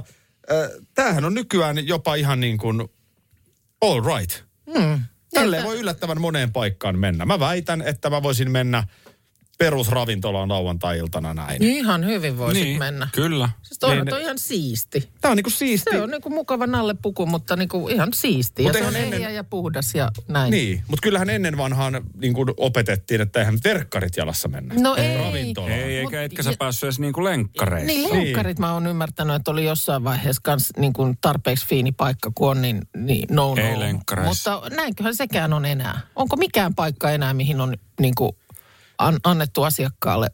äh, 0.53 0.71
tämähän 0.95 1.25
on 1.25 1.35
nykyään 1.35 1.87
jopa 1.87 2.15
ihan 2.15 2.41
niin 2.41 2.59
kuin 2.59 2.89
all 3.81 4.01
right. 4.17 4.43
Mm. 4.79 5.01
Tälleen 5.35 5.65
voi 5.65 5.79
yllättävän 5.79 6.21
moneen 6.21 6.53
paikkaan 6.53 6.99
mennä. 6.99 7.25
Mä 7.27 7.41
väitän, 7.41 7.83
että 7.83 8.11
mä 8.11 8.23
voisin 8.23 8.51
mennä 8.51 8.85
perusravintolaan 9.59 10.49
lauantai-iltana 10.49 11.35
näin. 11.35 11.63
Ihan 11.63 12.05
hyvin 12.07 12.39
voisit 12.39 12.63
Niin, 12.63 12.79
mennä. 12.79 13.09
kyllä. 13.13 13.49
Siis 13.63 13.79
toi, 13.79 13.95
Niin, 13.95 14.05
niin, 14.05 14.15
on 14.15 14.21
ihan 14.21 14.39
siisti. 14.39 15.09
Tää 15.21 15.31
on 15.31 15.37
niinku 15.37 15.51
siisti. 15.51 15.91
Se 15.91 16.03
on 16.03 16.11
niinku 16.11 16.31
mukava 16.31 16.67
nallepuku, 16.67 17.27
mutta 17.27 17.57
niinku 17.57 17.89
ihan 17.89 18.09
siisti. 18.15 18.63
Mut 18.63 18.75
ja 18.75 18.81
se 18.81 18.87
on 18.87 18.97
ennen... 18.97 19.35
ja 19.35 19.45
puhdas 19.45 19.95
ja 19.95 20.11
näin. 20.29 20.51
Niin, 20.51 20.83
mutta 20.89 21.03
kyllähän 21.03 21.31
ennen 21.31 21.57
vanhaan 21.57 22.01
niin 22.21 22.35
kuin 22.35 22.49
opetettiin, 22.57 23.21
että 23.21 23.39
eihän 23.39 23.59
verkkarit 23.65 24.17
jalassa 24.17 24.49
mennä. 24.49 24.75
No 24.79 24.95
ei. 24.97 25.17
Ravintolaan. 25.19 25.73
Ei, 25.73 25.99
eikä 25.99 26.17
Mut- 26.17 26.25
etkä 26.25 26.43
sä 26.43 26.53
päässyt 26.59 26.85
edes 26.85 26.99
niinku 26.99 27.25
lenkkareissa. 27.25 27.87
Niin 27.87 28.11
lenkkarit 28.11 28.59
mä 28.59 28.73
oon 28.73 28.87
ymmärtänyt, 28.87 29.37
että 29.37 29.51
oli 29.51 29.65
jossain 29.65 30.05
vaiheessa 30.05 30.43
kans 30.45 30.71
niin 30.77 30.93
kuin 30.93 31.19
tarpeeksi 31.21 31.67
fiini 31.67 31.93
paikka, 31.93 32.33
kun 32.35 32.51
on 32.51 32.63
niin, 32.63 32.83
niin 32.97 33.27
no, 33.31 33.55
no. 33.55 33.63
Ei 33.63 33.79
lenkkareissa. 33.79 34.55
Mutta 34.55 34.77
näinköhän 34.77 35.15
sekään 35.15 35.53
on 35.53 35.65
enää. 35.65 36.01
Onko 36.17 36.37
mikään 36.37 36.75
paikka 36.75 37.11
enää, 37.11 37.35
mihin 37.35 37.61
on 37.61 37.77
niin 38.01 38.15
kuin 38.15 38.33
an, 38.99 39.17
annettu 39.25 39.63
asiakkaalle 39.63 40.31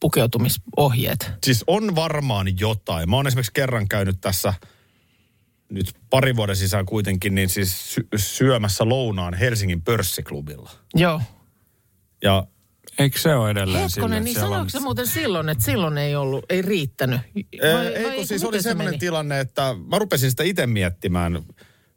pukeutumisohjeet? 0.00 1.32
Siis 1.44 1.64
on 1.66 1.94
varmaan 1.94 2.58
jotain. 2.60 3.10
Mä 3.10 3.16
oon 3.16 3.26
esimerkiksi 3.26 3.52
kerran 3.54 3.88
käynyt 3.88 4.20
tässä 4.20 4.54
nyt 5.70 5.96
pari 6.10 6.36
vuoden 6.36 6.56
sisään 6.56 6.86
kuitenkin, 6.86 7.34
niin 7.34 7.48
siis 7.48 7.94
sy- 7.94 8.08
syömässä 8.16 8.88
lounaan 8.88 9.34
Helsingin 9.34 9.82
pörssiklubilla. 9.82 10.70
Joo. 10.94 11.20
Ja 12.22 12.46
Eikö 12.98 13.18
se 13.18 13.34
ole 13.34 13.50
edelleen 13.50 13.82
Hetkonen, 13.84 14.24
niin 14.24 14.34
sanoiko 14.40 14.70
se 14.70 14.80
muuten 14.80 15.06
silloin, 15.06 15.48
että 15.48 15.64
silloin 15.64 15.98
ei 15.98 16.16
ollut, 16.16 16.44
ei 16.48 16.62
riittänyt? 16.62 17.20
Vai, 17.74 17.86
Eikö 17.86 18.26
siis 18.26 18.44
oli 18.44 18.58
se 18.58 18.62
semmoinen 18.62 18.92
meni? 18.92 18.98
tilanne, 18.98 19.40
että 19.40 19.74
mä 19.86 19.98
rupesin 19.98 20.30
sitä 20.30 20.42
itse 20.42 20.66
miettimään. 20.66 21.42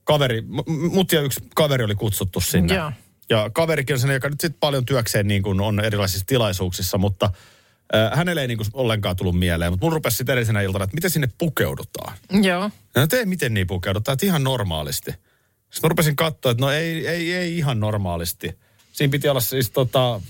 Kaveri, 0.04 0.43
mut 0.91 1.12
ja 1.12 1.22
yksi 1.22 1.39
kaveri 1.56 1.84
oli 1.84 1.96
kutsuttu 1.96 2.41
sinne. 2.41 2.76
Joo. 2.76 2.91
Ja 3.30 3.50
kaverikin 3.54 3.94
on 3.94 4.00
sen, 4.00 4.10
joka 4.12 4.30
nyt 4.30 4.42
sitten 4.42 4.60
paljon 4.60 4.86
työkseen 4.86 5.28
niin 5.28 5.44
kuin 5.44 5.62
on 5.62 5.80
erilaisissa 5.80 6.26
tilaisuuksissa, 6.28 6.98
mutta 6.98 7.32
äh, 7.96 8.18
hänelle 8.18 8.42
ei 8.42 8.48
niin 8.48 8.58
kuin 8.58 8.68
ollenkaan 8.74 9.16
tullut 9.16 9.40
mieleen. 9.40 9.72
Mutta 9.72 9.86
mun 9.86 9.94
rupesi 9.94 10.18
sitten 10.18 10.34
edellisenä 10.34 10.62
iltana, 10.62 10.84
että 10.84 10.96
miten 10.96 11.12
sinne 11.12 11.30
pukeudutaan. 11.38 12.13
Joo. 12.42 12.72
Ja 12.96 13.02
no 13.02 13.08
ei 13.12 13.26
miten 13.26 13.54
niin 13.54 13.68
pukeudutaan, 13.68 14.13
että 14.13 14.26
ihan 14.26 14.44
normaalisti. 14.44 15.12
Sitten 15.12 15.88
mä 15.88 15.90
rupesin 15.90 16.16
katsoa, 16.16 16.52
että 16.52 16.66
no 16.66 16.72
ei, 16.72 17.08
ei, 17.08 17.34
ei 17.34 17.58
ihan 17.58 17.80
normaalisti. 17.80 18.58
Siinä 18.92 19.12
piti 19.12 19.30
olla 19.30 19.40
siis 19.40 19.70
tota, 19.70 20.22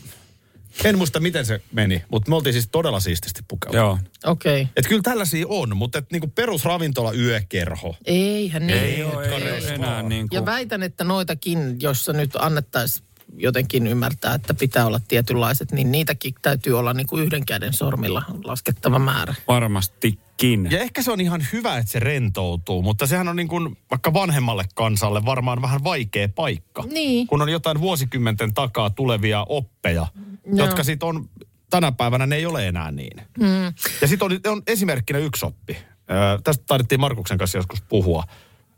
en 0.83 0.97
muista 0.97 1.19
miten 1.19 1.45
se 1.45 1.61
meni, 1.71 2.03
mutta 2.11 2.29
me 2.29 2.35
oltiin 2.35 2.53
siis 2.53 2.67
todella 2.71 2.99
siististi 2.99 3.41
pukeutuneet. 3.47 3.85
Joo. 3.85 3.97
Okei. 4.25 4.61
Okay. 4.61 4.73
Et 4.75 4.87
kyllä 4.87 5.01
tällaisia 5.01 5.45
on, 5.49 5.77
mutta 5.77 5.99
et 5.99 6.11
niinku 6.11 6.27
perusravintola 6.27 7.13
yökerho. 7.13 7.95
Eihän 8.05 8.67
niin 8.67 8.79
Ei 8.79 9.03
ole. 9.03 9.13
ole, 9.15 9.25
ei 9.25 9.51
ole 9.51 9.73
enää 9.73 10.03
niin 10.03 10.27
Ja 10.31 10.39
kuin... 10.41 10.45
väitän, 10.45 10.83
että 10.83 11.03
noitakin, 11.03 11.81
jossa 11.81 12.13
nyt 12.13 12.31
annettaisiin 12.39 13.07
jotenkin 13.37 13.87
ymmärtää, 13.87 14.33
että 14.33 14.53
pitää 14.53 14.85
olla 14.85 14.99
tietynlaiset, 15.07 15.71
niin 15.71 15.91
niitäkin 15.91 16.33
täytyy 16.41 16.79
olla 16.79 16.93
niin 16.93 17.07
kuin 17.07 17.23
yhden 17.23 17.45
käden 17.45 17.73
sormilla 17.73 18.23
laskettava 18.43 18.99
määrä. 18.99 19.35
Varmastikin. 19.47 20.67
Ja 20.71 20.79
ehkä 20.79 21.01
se 21.01 21.11
on 21.11 21.21
ihan 21.21 21.47
hyvä, 21.53 21.77
että 21.77 21.91
se 21.91 21.99
rentoutuu, 21.99 22.81
mutta 22.81 23.07
sehän 23.07 23.27
on 23.27 23.35
niin 23.35 23.47
kuin 23.47 23.77
vaikka 23.91 24.13
vanhemmalle 24.13 24.65
kansalle 24.75 25.25
varmaan 25.25 25.61
vähän 25.61 25.83
vaikea 25.83 26.29
paikka. 26.29 26.83
Niin. 26.91 27.27
Kun 27.27 27.41
on 27.41 27.49
jotain 27.49 27.81
vuosikymmenten 27.81 28.53
takaa 28.53 28.89
tulevia 28.89 29.45
oppeja, 29.49 30.07
Joo. 30.53 30.65
jotka 30.67 30.83
sitten 30.83 31.09
on, 31.09 31.29
tänä 31.69 31.91
päivänä 31.91 32.25
ne 32.25 32.35
ei 32.35 32.45
ole 32.45 32.67
enää 32.67 32.91
niin. 32.91 33.21
Mm. 33.39 33.65
Ja 34.01 34.07
sitten 34.07 34.25
on, 34.25 34.39
on 34.51 34.61
esimerkkinä 34.67 35.19
yksi 35.19 35.45
oppi. 35.45 35.77
Ö, 36.11 36.41
tästä 36.43 36.63
taidettiin 36.67 36.99
Markuksen 37.01 37.37
kanssa 37.37 37.57
joskus 37.57 37.81
puhua. 37.81 38.23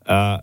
Ö, 0.00 0.42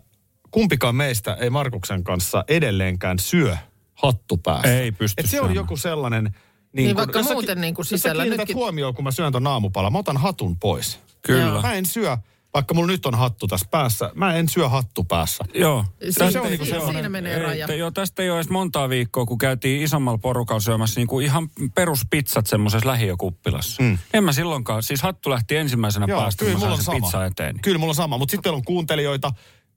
kumpikaan 0.50 0.96
meistä 0.96 1.34
ei 1.34 1.50
Markuksen 1.50 2.04
kanssa 2.04 2.44
edelleenkään 2.48 3.18
syö 3.18 3.56
hattu 3.94 4.36
päässä. 4.36 4.80
Ei 4.80 4.92
pysty 4.92 5.20
Et 5.24 5.30
se 5.30 5.40
on 5.40 5.54
joku 5.54 5.76
sellainen... 5.76 6.34
Niin, 6.72 6.88
kun- 6.88 6.96
vaikka 6.96 7.18
jos 7.18 7.28
muuten 7.28 7.56
ki- 7.56 7.60
niin 7.60 7.74
kuin 7.74 7.82
jos 7.82 7.88
sä 7.90 7.96
sisällä 7.96 8.22
kiinnität 8.22 8.48
nytkin- 8.48 8.56
huomioon, 8.56 8.94
kun 8.94 9.04
mä 9.04 9.10
syön 9.10 9.32
ton 9.32 9.46
aamupala, 9.46 9.90
mä 9.90 9.98
otan 9.98 10.16
hatun 10.16 10.56
pois. 10.58 11.00
Kyllä. 11.22 11.62
Mä 11.62 11.74
en 11.74 11.86
syö, 11.86 12.18
vaikka 12.54 12.74
mulla 12.74 12.86
nyt 12.86 13.06
on 13.06 13.14
hattu 13.14 13.46
tässä 13.46 13.66
päässä, 13.70 14.10
mä 14.14 14.34
en 14.34 14.48
syö 14.48 14.68
hattu 14.68 15.04
päässä. 15.04 15.44
Joo. 15.54 15.84
Siinä- 16.10 16.30
se 16.30 16.40
on 16.40 16.46
niinku 16.48 16.64
siinä, 16.64 16.78
semmoinen- 16.78 16.94
siinä 17.02 17.08
menee 17.08 17.38
raja. 17.42 17.66
te- 17.66 17.76
joo, 17.76 17.90
tästä 17.90 18.22
ei 18.22 18.30
ole 18.30 18.38
edes 18.38 18.50
montaa 18.50 18.88
viikkoa, 18.88 19.26
kun 19.26 19.38
käytiin 19.38 19.82
isommalla 19.82 20.18
porukalla 20.18 20.60
syömässä 20.60 21.00
niin 21.00 21.08
kuin 21.08 21.24
ihan 21.26 21.48
peruspizzat 21.74 22.46
semmoisessa 22.46 22.88
lähiökuppilassa. 22.88 23.82
Mm. 23.82 23.98
En 24.14 24.24
mä 24.24 24.32
silloinkaan, 24.32 24.82
siis 24.82 25.02
hattu 25.02 25.30
lähti 25.30 25.56
ensimmäisenä 25.56 26.06
Joo, 26.08 26.20
päästä, 26.20 26.44
kyllä 26.44 26.58
mulla 26.58 26.72
on 26.72 26.78
se 26.78 26.84
sama. 26.84 27.00
pizza 27.00 27.24
eteen. 27.26 27.60
Kyllä 27.62 27.78
mulla 27.78 27.90
on 27.90 27.94
sama, 27.94 28.18
mutta 28.18 28.30
sitten 28.32 28.52
on 28.52 28.64
kuuntelijoita, 28.64 29.32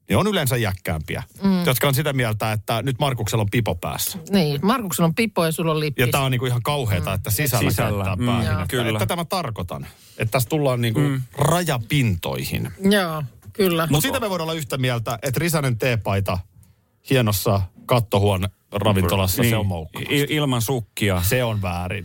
ne 0.08 0.16
on 0.16 0.26
yleensä 0.26 0.56
jäkkäämpiä, 0.56 1.22
mm. 1.42 1.64
jotka 1.66 1.88
on 1.88 1.94
sitä 1.94 2.12
mieltä, 2.12 2.52
että 2.52 2.82
nyt 2.82 2.98
Markuksella 2.98 3.42
on 3.42 3.50
pipo 3.50 3.74
päässä. 3.74 4.18
Niin, 4.30 4.60
Markuksella 4.62 5.06
on 5.06 5.14
pipo 5.14 5.44
ja 5.44 5.52
sulla 5.52 5.72
on 5.72 5.80
lippis. 5.80 6.06
Ja 6.06 6.12
tämä 6.12 6.24
on 6.24 6.30
niinku 6.30 6.46
ihan 6.46 6.62
kauheata, 6.62 7.10
mm. 7.10 7.14
että 7.14 7.30
sisällä, 7.30 7.70
Sisällä, 7.70 8.16
mm, 8.16 8.26
joo. 8.26 8.40
että, 8.40 8.64
Kyllä. 8.68 8.88
että 8.88 8.98
tätä 8.98 9.16
mä 9.16 9.24
tarkoitan. 9.24 9.86
Että 10.18 10.32
tässä 10.32 10.48
tullaan 10.48 10.80
niinku 10.80 11.00
mm. 11.00 11.22
rajapintoihin. 11.38 12.72
Joo, 12.90 13.22
kyllä. 13.52 13.86
Mutta 13.90 14.02
siitä 14.02 14.20
me 14.20 14.30
voidaan 14.30 14.44
olla 14.44 14.58
yhtä 14.58 14.78
mieltä, 14.78 15.18
että 15.22 15.40
Risanen 15.40 15.78
teepaita 15.78 16.38
hienossa 17.10 17.62
kattohuone 17.86 18.48
ravintolassa, 18.72 19.42
se 19.42 19.56
on 19.56 19.66
moukkaus. 19.66 20.06
I- 20.10 20.26
ilman 20.28 20.62
sukkia, 20.62 21.22
Se 21.22 21.44
on 21.44 21.62
väärin. 21.62 22.04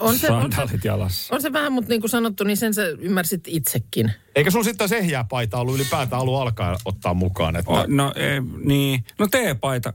On, 0.00 0.18
se, 0.18 0.30
on, 0.32 0.52
se, 0.52 0.78
jalassa. 0.84 1.34
on 1.34 1.42
se 1.42 1.52
vähän, 1.52 1.72
mutta 1.72 1.88
niin 1.88 2.00
kuin 2.00 2.10
sanottu, 2.10 2.44
niin 2.44 2.56
sen 2.56 2.74
sä 2.74 2.82
ymmärsit 2.86 3.40
itsekin. 3.46 4.12
Eikä 4.34 4.50
sulla 4.50 4.64
sitten 4.64 4.88
sehjää 4.88 5.24
paita 5.24 5.58
ollut 5.58 5.74
ylipäätään 5.74 6.22
alun 6.22 6.42
alkaen 6.42 6.76
ottaa 6.84 7.14
mukaan. 7.14 7.56
Että 7.56 7.70
O, 7.70 7.84
no 7.88 8.12
ei, 8.16 8.40
niin, 8.64 9.04
no 9.18 9.28
teepaita. 9.30 9.92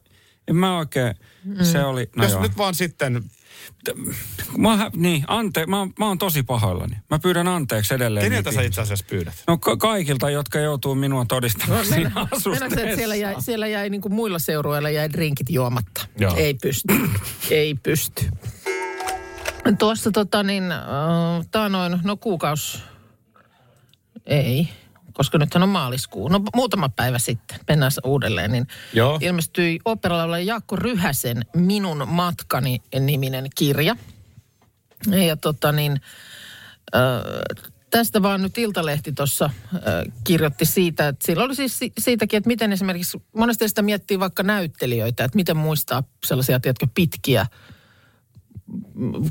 En 0.47 0.55
mä 0.55 0.77
oikein, 0.77 1.15
mm. 1.43 1.63
se 1.63 1.83
oli, 1.83 2.09
no 2.15 2.23
jos 2.23 2.31
joo. 2.33 2.41
nyt 2.41 2.57
vaan 2.57 2.75
sitten, 2.75 3.23
Mä, 4.57 4.91
niin, 4.95 5.23
ante, 5.27 5.65
mä, 5.65 5.79
oon- 5.79 5.93
mä 5.99 6.07
oon 6.07 6.17
tosi 6.17 6.43
pahoillani. 6.43 6.97
Mä 7.09 7.19
pyydän 7.19 7.47
anteeksi 7.47 7.93
edelleen. 7.93 8.23
keneltä 8.25 8.49
niitä 8.49 8.61
sä 8.61 8.65
itse 8.67 8.81
asiassa 8.81 9.05
pyydät? 9.09 9.33
No 9.47 9.57
ka- 9.57 9.77
kaikilta, 9.77 10.29
jotka 10.29 10.59
joutuu 10.59 10.95
minua 10.95 11.25
todistamaan 11.25 11.77
no, 11.79 11.83
siinä 11.83 12.09
Mennäkö, 12.09 12.21
että 12.23 12.35
asusteessa. 12.35 12.95
siellä 12.97 13.15
jäi, 13.15 13.35
siellä 13.39 13.67
jäi 13.67 13.89
niin 13.89 14.01
kuin 14.01 14.13
muilla 14.13 14.39
seurueilla 14.39 14.89
jäi 14.89 15.11
drinkit 15.11 15.49
juomatta? 15.49 16.07
Joo. 16.19 16.35
Ei 16.35 16.53
pysty. 16.53 16.93
Ei 17.51 17.75
pysty. 17.83 18.25
Tuossa 19.79 20.11
tota 20.11 20.43
niin, 20.43 20.63
tää 21.51 21.69
noin, 21.69 21.99
no 22.03 22.17
kuukaus, 22.17 22.83
ei, 24.25 24.69
koska 25.13 25.37
nythän 25.37 25.63
on 25.63 25.69
maaliskuu. 25.69 26.27
No 26.27 26.41
muutama 26.55 26.89
päivä 26.89 27.19
sitten, 27.19 27.59
mennään 27.67 27.91
uudelleen, 28.03 28.51
niin 28.51 28.67
Joo. 28.93 29.17
ilmestyi 29.21 29.79
operalla 29.85 30.39
Jaakko 30.39 30.75
Ryhäsen 30.75 31.45
Minun 31.55 32.07
matkani 32.07 32.81
niminen 32.99 33.47
kirja. 33.55 33.95
Ja 35.27 35.37
tota 35.37 35.71
niin, 35.71 36.01
äh, 36.95 37.61
tästä 37.89 38.21
vaan 38.21 38.41
nyt 38.41 38.57
Iltalehti 38.57 39.11
tuossa 39.11 39.45
äh, 39.45 39.81
kirjoitti 40.23 40.65
siitä, 40.65 41.07
että 41.07 41.25
sillä 41.25 41.43
oli 41.43 41.55
siis 41.55 41.79
si- 41.79 41.93
siitäkin, 41.99 42.37
että 42.37 42.47
miten 42.47 42.73
esimerkiksi, 42.73 43.21
monesti 43.35 43.69
sitä 43.69 43.81
miettii 43.81 44.19
vaikka 44.19 44.43
näyttelijöitä, 44.43 45.23
että 45.23 45.35
miten 45.35 45.57
muistaa 45.57 46.03
sellaisia, 46.25 46.59
tiedätkö, 46.59 46.87
pitkiä 46.95 47.45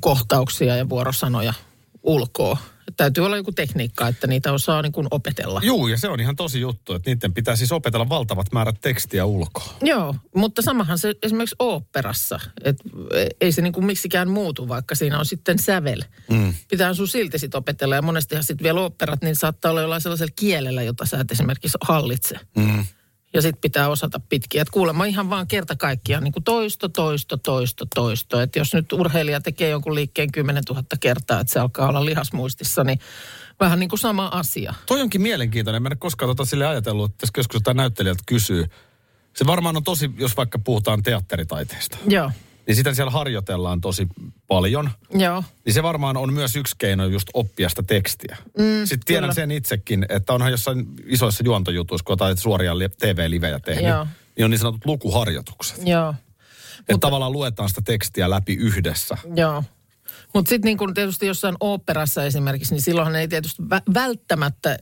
kohtauksia 0.00 0.76
ja 0.76 0.88
vuorosanoja 0.88 1.54
ulkoa. 2.02 2.58
Täytyy 2.96 3.26
olla 3.26 3.36
joku 3.36 3.52
tekniikka, 3.52 4.08
että 4.08 4.26
niitä 4.26 4.52
osaa 4.52 4.82
niin 4.82 4.92
kuin 4.92 5.06
opetella. 5.10 5.60
Juu, 5.64 5.88
ja 5.88 5.98
se 5.98 6.08
on 6.08 6.20
ihan 6.20 6.36
tosi 6.36 6.60
juttu, 6.60 6.94
että 6.94 7.10
niiden 7.10 7.34
pitää 7.34 7.56
siis 7.56 7.72
opetella 7.72 8.08
valtavat 8.08 8.52
määrät 8.52 8.80
tekstiä 8.80 9.24
ulkoa. 9.24 9.74
Joo, 9.82 10.14
mutta 10.34 10.62
samahan 10.62 10.98
se 10.98 11.14
esimerkiksi 11.22 11.56
oopperassa, 11.58 12.40
että 12.64 12.84
ei 13.40 13.52
se 13.52 13.62
niin 13.62 13.72
kuin 13.72 13.86
miksikään 13.86 14.30
muutu, 14.30 14.68
vaikka 14.68 14.94
siinä 14.94 15.18
on 15.18 15.26
sitten 15.26 15.58
sävel. 15.58 16.02
Mm. 16.30 16.54
Pitää 16.70 16.94
sun 16.94 17.08
silti 17.08 17.38
sit 17.38 17.54
opetella 17.54 17.94
ja 17.94 18.02
monestihan 18.02 18.44
sitten 18.44 18.64
vielä 18.64 18.80
oopperat, 18.80 19.22
niin 19.22 19.36
saattaa 19.36 19.70
olla 19.70 19.80
jollain 19.80 20.02
sellaisella 20.02 20.32
kielellä, 20.36 20.82
jota 20.82 21.06
sä 21.06 21.20
et 21.20 21.30
esimerkiksi 21.30 21.78
hallitse. 21.80 22.40
Mm. 22.56 22.84
Ja 23.34 23.42
sitten 23.42 23.60
pitää 23.60 23.88
osata 23.88 24.20
pitkiä. 24.28 24.62
Että 24.62 24.72
kuulemma 24.72 25.04
ihan 25.04 25.30
vaan 25.30 25.46
kerta 25.46 25.76
kaikkiaan 25.76 26.24
niin 26.24 26.32
kuin 26.32 26.44
toisto, 26.44 26.88
toisto, 26.88 27.36
toisto, 27.36 27.86
toisto. 27.94 28.40
Että 28.40 28.58
jos 28.58 28.74
nyt 28.74 28.92
urheilija 28.92 29.40
tekee 29.40 29.70
jonkun 29.70 29.94
liikkeen 29.94 30.32
10 30.32 30.62
000 30.68 30.82
kertaa, 31.00 31.40
että 31.40 31.52
se 31.52 31.60
alkaa 31.60 31.88
olla 31.88 32.04
lihasmuistissa, 32.04 32.84
niin 32.84 32.98
vähän 33.60 33.80
niin 33.80 33.88
kuin 33.88 33.98
sama 33.98 34.26
asia. 34.26 34.74
Toi 34.86 35.00
onkin 35.00 35.22
mielenkiintoinen. 35.22 35.82
Mä 35.82 35.88
en 35.92 35.98
koskaan 35.98 36.30
tota 36.30 36.44
sille 36.44 36.66
ajatellut, 36.66 37.10
että 37.10 37.18
tässä 37.18 37.38
joskus 37.38 37.54
jotain 37.54 37.76
näyttelijältä 37.76 38.22
kysyy. 38.26 38.66
Se 39.36 39.46
varmaan 39.46 39.76
on 39.76 39.84
tosi, 39.84 40.10
jos 40.18 40.36
vaikka 40.36 40.58
puhutaan 40.58 41.02
teatteritaiteesta. 41.02 41.98
Joo, 42.08 42.30
Niin 42.68 42.76
sitä 42.76 42.94
siellä 42.94 43.10
harjoitellaan 43.10 43.80
tosi 43.80 44.08
paljon. 44.48 44.90
joo. 45.14 45.44
Niin 45.64 45.74
se 45.74 45.82
varmaan 45.82 46.16
on 46.16 46.32
myös 46.32 46.56
yksi 46.56 46.74
keino 46.78 47.06
just 47.06 47.28
oppia 47.34 47.68
sitä 47.68 47.82
tekstiä. 47.82 48.36
Mm, 48.58 48.64
Sitten 48.84 49.06
tiedän 49.06 49.22
kyllä. 49.24 49.34
sen 49.34 49.50
itsekin, 49.50 50.06
että 50.08 50.32
onhan 50.32 50.50
jossain 50.50 50.86
isoissa 51.06 51.44
juontojutuissa, 51.44 52.04
kun 52.04 52.12
jotain 52.12 52.36
suoria 52.36 52.78
li- 52.78 52.88
TV-livejä 52.88 53.60
tehnyt, 53.60 53.84
Joo. 53.90 54.06
niin 54.36 54.44
on 54.44 54.50
niin 54.50 54.58
sanotut 54.58 54.86
lukuharjoitukset. 54.86 55.80
Joo. 55.86 56.14
Että 56.78 56.98
tavallaan 57.00 57.32
luetaan 57.32 57.68
sitä 57.68 57.80
tekstiä 57.84 58.30
läpi 58.30 58.54
yhdessä. 58.54 59.16
Joo. 59.36 59.64
Mutta 60.34 60.48
sitten 60.48 60.68
niin 60.68 60.78
kun 60.78 60.94
tietysti 60.94 61.26
jossain 61.26 61.56
oopperassa 61.60 62.24
esimerkiksi, 62.24 62.74
niin 62.74 62.82
silloinhan 62.82 63.16
ei 63.16 63.28
tietysti 63.28 63.62
vä- 63.62 63.94
välttämättä 63.94 64.78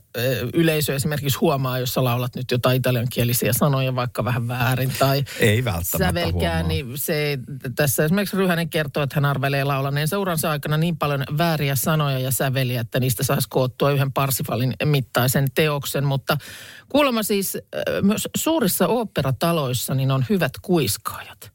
yleisö 0.53 0.95
esimerkiksi 0.95 1.39
huomaa, 1.39 1.79
jos 1.79 1.93
sä 1.93 2.03
laulat 2.03 2.35
nyt 2.35 2.51
jotain 2.51 2.77
italiankielisiä 2.77 3.53
sanoja 3.53 3.95
vaikka 3.95 4.25
vähän 4.25 4.47
väärin 4.47 4.91
tai 4.99 5.23
Ei 5.39 5.63
välttämättä 5.63 5.97
sävelkää, 5.97 6.53
huomaa. 6.53 6.67
niin 6.67 6.85
se, 6.95 7.39
tässä 7.75 8.05
esimerkiksi 8.05 8.37
Ryhänen 8.37 8.69
kertoo, 8.69 9.03
että 9.03 9.15
hän 9.15 9.25
arvelee 9.25 9.63
laulaneensa 9.63 10.19
uransa 10.19 10.51
aikana 10.51 10.77
niin 10.77 10.97
paljon 10.97 11.23
vääriä 11.37 11.75
sanoja 11.75 12.19
ja 12.19 12.31
säveliä, 12.31 12.81
että 12.81 12.99
niistä 12.99 13.23
saisi 13.23 13.49
koottua 13.49 13.91
yhden 13.91 14.13
parsifalin 14.13 14.73
mittaisen 14.85 15.47
teoksen, 15.55 16.05
mutta 16.05 16.37
kuulemma 16.89 17.23
siis 17.23 17.57
myös 18.01 18.27
suurissa 18.37 18.87
oopperataloissa 18.87 19.95
niin 19.95 20.11
on 20.11 20.25
hyvät 20.29 20.51
kuiskaajat. 20.61 21.51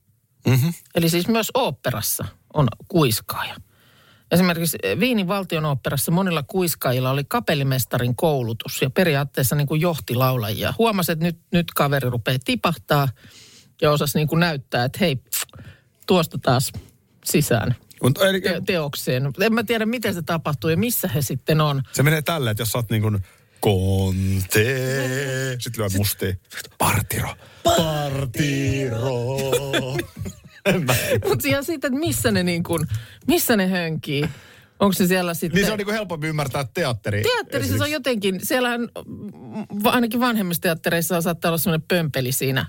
Mm-hmm. 0.47 0.73
Eli 0.95 1.09
siis 1.09 1.29
myös 1.29 1.51
oopperassa 1.55 2.25
on 2.55 2.69
kuiskaaja. 2.89 3.57
Esimerkiksi 4.33 4.79
Viinin 5.01 5.29
valtionoopperassa 5.29 6.11
monilla 6.11 6.43
kuiskaajilla 6.43 7.11
oli 7.11 7.25
kapellimestarin 7.29 8.17
koulutus 8.17 8.83
ja 8.83 8.91
periaatteessa 8.91 9.57
niin 9.57 9.67
kuin 9.67 9.81
johti 9.81 10.15
laulajia. 10.15 10.75
Huomasi, 10.79 11.13
että 11.13 11.25
nyt, 11.25 11.39
nyt 11.53 11.67
kaveri 11.75 12.11
rupeaa 12.11 12.39
tipahtaa 12.45 13.09
ja 13.83 13.91
osasi 13.91 14.19
niin 14.19 14.29
kuin 14.29 14.41
näyttää, 14.41 14.85
että 14.85 14.99
hei, 15.01 15.17
pff, 15.17 15.43
tuosta 16.07 16.39
taas 16.39 16.73
sisään 17.25 17.77
Mut, 18.03 18.23
eli, 18.23 18.41
te- 18.41 18.63
teokseen. 18.67 19.33
En 19.41 19.55
mä 19.55 19.65
tiedä, 19.65 19.87
miten 19.87 20.15
se 20.15 20.23
tapahtuu 20.23 20.71
ja 20.71 20.77
missä 20.77 21.09
he 21.09 21.23
sitten 21.23 21.61
on. 21.61 21.83
se 21.93 22.03
menee 22.03 22.23
tällä, 22.23 22.51
että 22.51 22.61
jos 22.61 22.73
sä 22.73 22.79
oot 22.79 22.91
niin 22.91 23.03
kuin 23.03 23.19
Conte, 23.65 25.57
sitten 25.59 25.81
lyö 25.81 25.89
mustia. 25.97 26.35
Partiro. 26.79 27.35
Partiro. 27.63 29.39
mä. 29.73 30.33
Mutta 31.29 31.49
ja 31.49 31.63
sitten, 31.63 31.93
että 31.95 32.07
missä 32.07 32.31
ne, 32.31 32.43
niin 32.43 32.63
kuin, 32.63 32.87
missä 33.27 33.57
ne 33.57 33.67
hönkii. 33.69 34.25
Onko 34.81 34.93
se 34.93 35.07
siellä 35.07 35.35
sitten... 35.35 35.57
Niin 35.57 35.67
se 35.67 35.73
on 35.73 35.79
niin 35.79 35.91
helpompi 35.91 36.27
ymmärtää 36.27 36.65
teatteri. 36.75 37.23
Teatterissa 37.23 37.77
se 37.77 37.83
on 37.83 37.91
jotenkin, 37.91 38.41
siellähän 38.43 38.89
ainakin 39.85 40.21
vanhemmissa 40.21 40.61
teattereissa 40.61 41.21
saattaa 41.21 41.49
olla 41.49 41.59
semmoinen 41.59 41.87
pömpeli 41.89 42.33
siinä 42.33 42.67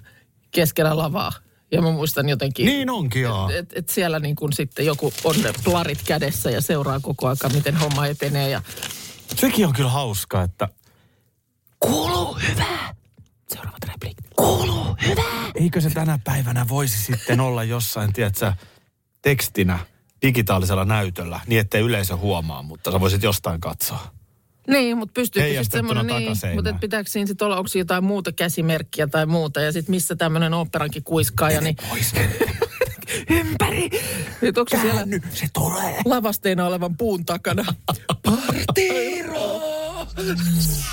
keskellä 0.52 0.98
lavaa. 0.98 1.32
Ja 1.72 1.82
mä 1.82 1.92
muistan 1.92 2.30
jotenkin, 2.30 2.66
Niin 2.66 2.90
onkin, 2.90 3.22
joo. 3.22 3.50
että 3.50 3.80
et 3.80 3.90
siellä 3.90 4.20
niin 4.20 4.36
kuin 4.36 4.54
sitten 4.54 4.86
joku 4.86 5.14
on 5.24 5.36
plarit 5.64 6.00
kädessä 6.06 6.50
ja 6.52 6.62
seuraa 6.62 7.00
koko 7.00 7.28
aika, 7.28 7.50
miten 7.50 7.76
homma 7.76 8.08
etenee. 8.08 8.50
Ja 8.50 8.62
Sekin 9.36 9.68
on 9.68 9.74
kyllä 9.74 9.90
hauska, 9.90 10.42
että 10.42 10.68
kuuluu 11.80 12.34
hyvää. 12.50 12.96
Seuraavat 13.54 13.84
replikit. 13.88 14.26
Kuuluu 14.36 14.98
hyvää. 15.08 15.52
eikö 15.56 15.82
se 15.82 15.90
tänä 15.90 16.20
päivänä 16.24 16.66
voisi 16.70 17.02
sitten 17.02 17.40
olla 17.40 17.64
jossain, 17.64 18.14
tiedätkö, 18.14 18.54
tekstinä 19.22 19.80
digitaalisella 20.22 20.86
näytöllä, 20.86 21.40
niin 21.48 21.60
ettei 21.60 21.82
yleisö 21.82 22.16
huomaa, 22.16 22.64
mutta 22.64 22.92
sä 22.92 23.00
voisit 23.00 23.24
jostain 23.24 23.62
katsoa. 23.62 24.14
Niin, 24.68 24.98
mutta 24.98 25.14
pystyykö 25.14 25.64
sitten 25.64 25.80
semmoinen, 25.80 26.06
niin, 26.08 26.56
mutta 26.56 26.70
et 26.70 26.80
pitääkö 26.80 27.10
siinä 27.10 27.28
sitten 27.28 27.46
olla, 27.46 27.58
onko 27.58 27.68
siinä 27.68 27.82
jotain 27.82 28.04
muuta 28.04 28.32
käsimerkkiä 28.32 29.08
tai 29.08 29.26
muuta, 29.26 29.62
ja 29.62 29.72
sitten 29.72 29.96
missä 29.96 30.16
tämmöinen 30.16 30.54
oopperankin 30.54 31.04
kuiskaaja, 31.04 31.62
niin 31.62 31.76
Pois. 31.90 32.14
ympäri. 33.40 33.90
Nyt 34.42 34.58
onko 34.58 34.70
se 34.70 34.82
siellä 34.82 35.02
se 35.34 35.48
tulee. 35.54 36.02
lavasteena 36.06 36.66
olevan 36.68 36.98
puun 36.98 37.26
takana? 37.26 37.66
Partiro! 38.24 39.62